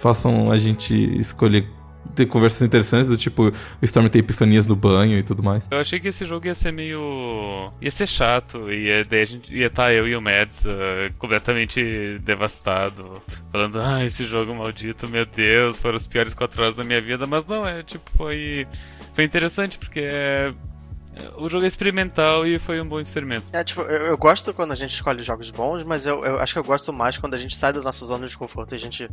[0.02, 1.66] façam a gente escolher
[2.16, 3.54] ter conversas interessantes, do tipo o
[3.86, 5.68] Storm ter epifanias no banho e tudo mais.
[5.72, 7.72] Eu achei que esse jogo ia ser meio.
[7.82, 11.14] ia ser chato, e daí a gente ia estar tá eu e o Mads uh,
[11.18, 16.84] completamente devastado, falando, ah, esse jogo maldito, meu Deus, foram os piores quatro horas da
[16.84, 18.68] minha vida, mas não, é tipo, foi.
[19.14, 20.54] Foi interessante porque é
[21.38, 23.46] o jogo é experimental e foi um bom experimento.
[23.54, 26.54] É, tipo, eu, eu, gosto quando a gente escolhe jogos bons, mas eu, eu, acho
[26.54, 28.80] que eu gosto mais quando a gente sai da nossa zona de conforto e a
[28.80, 29.10] gente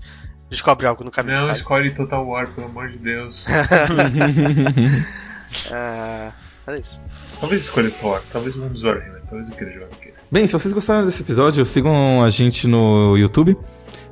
[0.49, 1.37] descobre algo no caminho.
[1.37, 1.57] Não, sabe?
[1.57, 3.45] escolhe Total War, pelo amor de Deus.
[5.71, 6.33] é,
[6.67, 7.01] é isso.
[7.39, 10.13] Talvez escolha Total War, talvez vamos Warhammer, talvez eu queira jogar aqui.
[10.31, 13.57] Bem, se vocês gostaram desse episódio, sigam a gente no YouTube.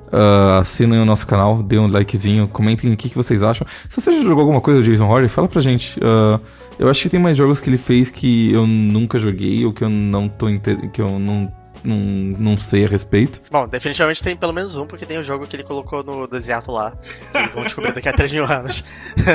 [0.08, 3.66] Uh, assinem o nosso canal, dê um likezinho, comentem o que, que vocês acham.
[3.90, 6.00] Se você já jogou alguma coisa do Jason Horner, fala pra gente.
[6.00, 6.40] Uh,
[6.78, 9.82] eu acho que tem mais jogos que ele fez que eu nunca joguei ou que
[9.82, 10.46] eu não tô
[10.92, 11.52] que eu não,
[11.84, 13.42] não, não sei a respeito.
[13.50, 16.26] Bom, definitivamente tem pelo menos um, porque tem o um jogo que ele colocou no
[16.26, 16.96] deserto lá.
[17.52, 18.84] Que descobrir daqui a 3 mil anos.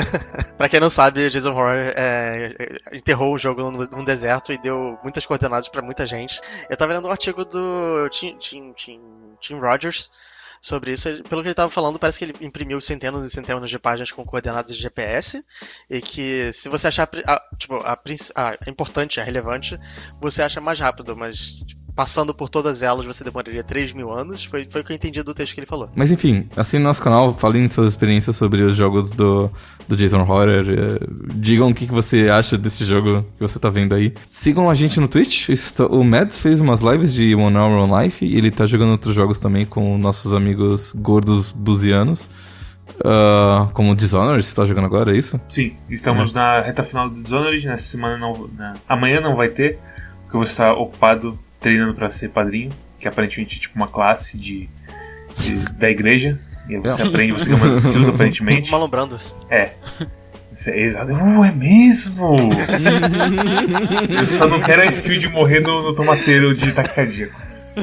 [0.56, 2.54] pra quem não sabe, o Jason Horror é,
[2.92, 6.40] enterrou o jogo num, deserto e deu muitas coordenadas para muita gente.
[6.68, 9.00] Eu tava lendo um artigo do Tim, Tim, Tim,
[9.40, 10.10] Tim Rogers
[10.64, 11.08] sobre isso.
[11.24, 14.24] Pelo que ele estava falando, parece que ele imprimiu centenas e centenas de páginas com
[14.24, 15.44] coordenadas de GPS
[15.90, 18.00] e que se você achar a, tipo, a,
[18.34, 19.78] a, importante, a relevante,
[20.18, 24.44] você acha mais rápido, mas tipo, passando por todas elas você demoraria 3 mil anos.
[24.44, 25.88] Foi, foi o que eu entendi do texto que ele falou.
[25.94, 29.50] Mas enfim, assine no nosso canal, falem suas experiências sobre os jogos do,
[29.88, 30.48] do Jason Horror.
[30.48, 30.98] Eh,
[31.34, 34.12] digam o que, que você acha desse jogo que você tá vendo aí.
[34.26, 35.48] Sigam a gente no Twitch.
[35.90, 39.14] O Mads fez umas lives de One Hour on Life e ele tá jogando outros
[39.14, 42.28] jogos também com nossos amigos gordos buzianos.
[42.96, 45.40] Uh, como Dishonored, você tá jogando agora, é isso?
[45.48, 46.34] Sim, estamos é.
[46.34, 47.66] na reta final do Dishonored.
[47.66, 48.48] Nessa semana não.
[48.52, 48.74] Na...
[48.88, 49.78] Amanhã não vai ter,
[50.22, 54.36] porque eu vou estar ocupado treinando para ser padrinho, que aparentemente é tipo uma classe
[54.36, 54.68] de,
[55.40, 56.38] de da igreja.
[56.68, 57.06] E aí você é.
[57.06, 58.70] aprende, você ganha umas skills aparentemente.
[58.70, 59.18] Malombrando.
[59.48, 59.72] É.
[60.66, 61.12] É exato.
[61.12, 62.36] Uh, é mesmo!
[64.20, 67.34] eu só não quero a skill de morrer no, no tomateiro de ataque cardíaco.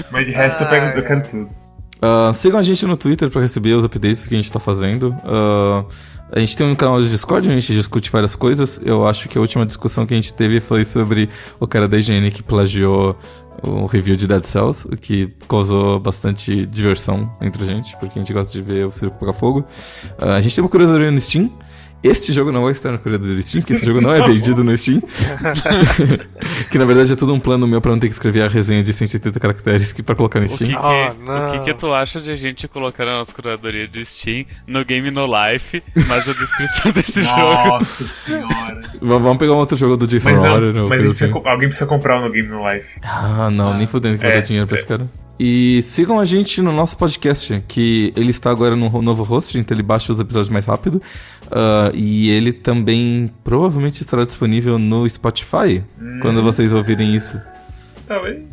[0.10, 1.50] Mas de resto ah, eu, pego, eu quero tudo.
[1.98, 5.10] Uh, sigam a gente no Twitter para receber os updates que a gente tá fazendo.
[5.10, 5.86] Uh,
[6.32, 8.80] a gente tem um canal de Discord, a gente discute várias coisas.
[8.86, 11.30] Eu acho que a última discussão que a gente teve foi sobre
[11.60, 13.18] o cara da higiene que plagiou
[13.64, 18.22] o review de Dead Cells, o que causou bastante diversão entre a gente, porque a
[18.22, 19.66] gente gosta de ver o circo pegar fogo.
[20.20, 21.52] Uh, a gente tem uma curadoria no Steam.
[22.04, 24.64] Este jogo não vai estar no curadoria do Steam, porque esse jogo não é vendido
[24.64, 25.02] no Steam.
[26.72, 28.82] que na verdade é tudo um plano meu pra não ter que escrever a resenha
[28.82, 30.72] de 180 caracteres que pra colocar no Steam.
[30.72, 33.34] O que, que, oh, o que, que tu acha de a gente colocar na nossa
[33.34, 37.68] curadoria de Steam no Game No Life, mas a descrição desse jogo?
[37.68, 38.82] Nossa senhora.
[39.02, 40.90] Vamos pegar um outro jogo do Jason mas Horror.
[40.90, 41.32] Mas assim.
[41.32, 43.00] alguém precisa comprar no Game No Life.
[43.04, 43.78] Ah, não, ah.
[43.78, 44.80] nem fudendo que é, vai dar dinheiro pra é.
[44.80, 45.08] esse cara.
[45.44, 49.76] E sigam a gente no nosso podcast, que ele está agora no novo host, então
[49.76, 51.02] ele baixa os episódios mais rápido.
[51.48, 56.20] Uh, e ele também provavelmente estará disponível no Spotify, hum.
[56.22, 57.42] quando vocês ouvirem isso.
[58.08, 58.44] Talvez.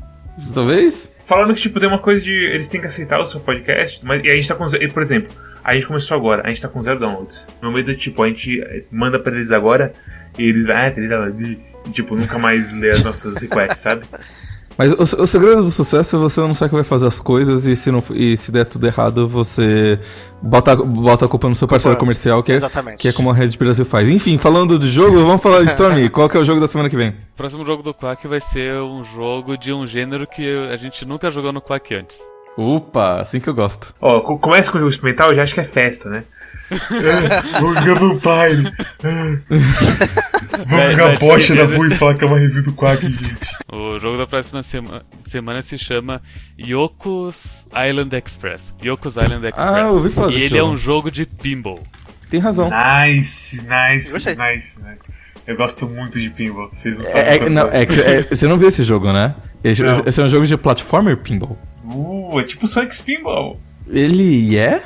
[0.54, 1.12] Talvez?
[1.26, 2.32] Falando que, tipo, tem uma coisa de.
[2.32, 4.64] Eles têm que aceitar o seu podcast, mas e a gente tá com.
[4.64, 7.48] Por exemplo, a gente começou agora, a gente tá com zero downloads.
[7.60, 9.92] Meu medo é, tipo, a gente manda pra eles agora
[10.38, 10.66] e eles.
[10.70, 14.06] Ah, e, tipo, nunca mais lê as nossas requests, sabe?
[14.78, 17.66] Mas o, o, segredo do sucesso é você não saber que vai fazer as coisas
[17.66, 19.98] e se, não, e se der tudo errado, você
[20.40, 22.58] bota, bota a culpa no seu parceiro culpa, comercial, que é,
[22.96, 24.08] que é como a Red Brasil faz.
[24.08, 26.08] Enfim, falando do jogo, vamos falar de Stormy.
[26.10, 27.08] Qual que é o jogo da semana que vem?
[27.08, 31.04] O próximo jogo do Quack vai ser um jogo de um gênero que a gente
[31.04, 32.20] nunca jogou no Quack antes.
[32.56, 33.92] Opa, assim que eu gosto.
[34.00, 36.22] Ó, começa com o jogo experimental, eu já acho que é festa, né?
[37.60, 38.72] Vamos jogar Vampire.
[40.66, 43.38] Vamos jogar Porsche da Bui e falar que é uma review do Quack, gente.
[43.70, 46.22] O jogo da próxima sema semana se chama
[46.58, 48.74] Yoko's Island Express.
[48.82, 49.68] Yoko's Island ah, Express.
[49.68, 50.60] Ah, ouvi falar E ele jogo.
[50.60, 51.82] é um jogo de pinball.
[52.30, 52.70] Tem razão.
[52.70, 55.02] Nice, nice, nice, nice.
[55.46, 56.68] Eu gosto muito de pinball.
[56.72, 57.22] Vocês não sabem.
[57.22, 59.34] É, é, não, é, é, você não viu esse jogo, né?
[59.64, 61.58] Esse, esse, é um jogo de platformer pinball.
[61.84, 63.58] Uh, é tipo Sonic Pinball.
[63.86, 64.82] Ele é?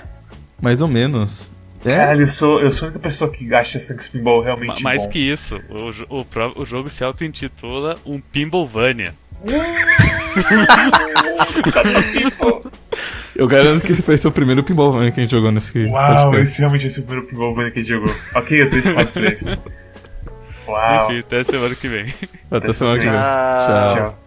[0.60, 1.51] Mais ou menos.
[1.84, 1.96] É?
[1.96, 5.02] Caralho, eu sou, eu sou a única pessoa que acha Sonic Pinball realmente Ma Mais
[5.02, 5.08] bom.
[5.08, 6.26] que isso, o, o,
[6.56, 9.14] o jogo se auto-intitula um Pinballvania.
[13.34, 16.42] eu garanto que esse foi o primeiro Pinballvania que a gente jogou nesse Uau, podcast.
[16.42, 18.14] esse realmente é o primeiro Pinballvania que a gente jogou.
[18.34, 19.58] Ok, eu tô excited por esse.
[20.68, 21.10] Uau.
[21.10, 22.14] Enfim, até semana que vem.
[22.50, 23.18] Até, até semana que vem.
[23.18, 23.94] Tchau.
[23.94, 24.21] Tchau.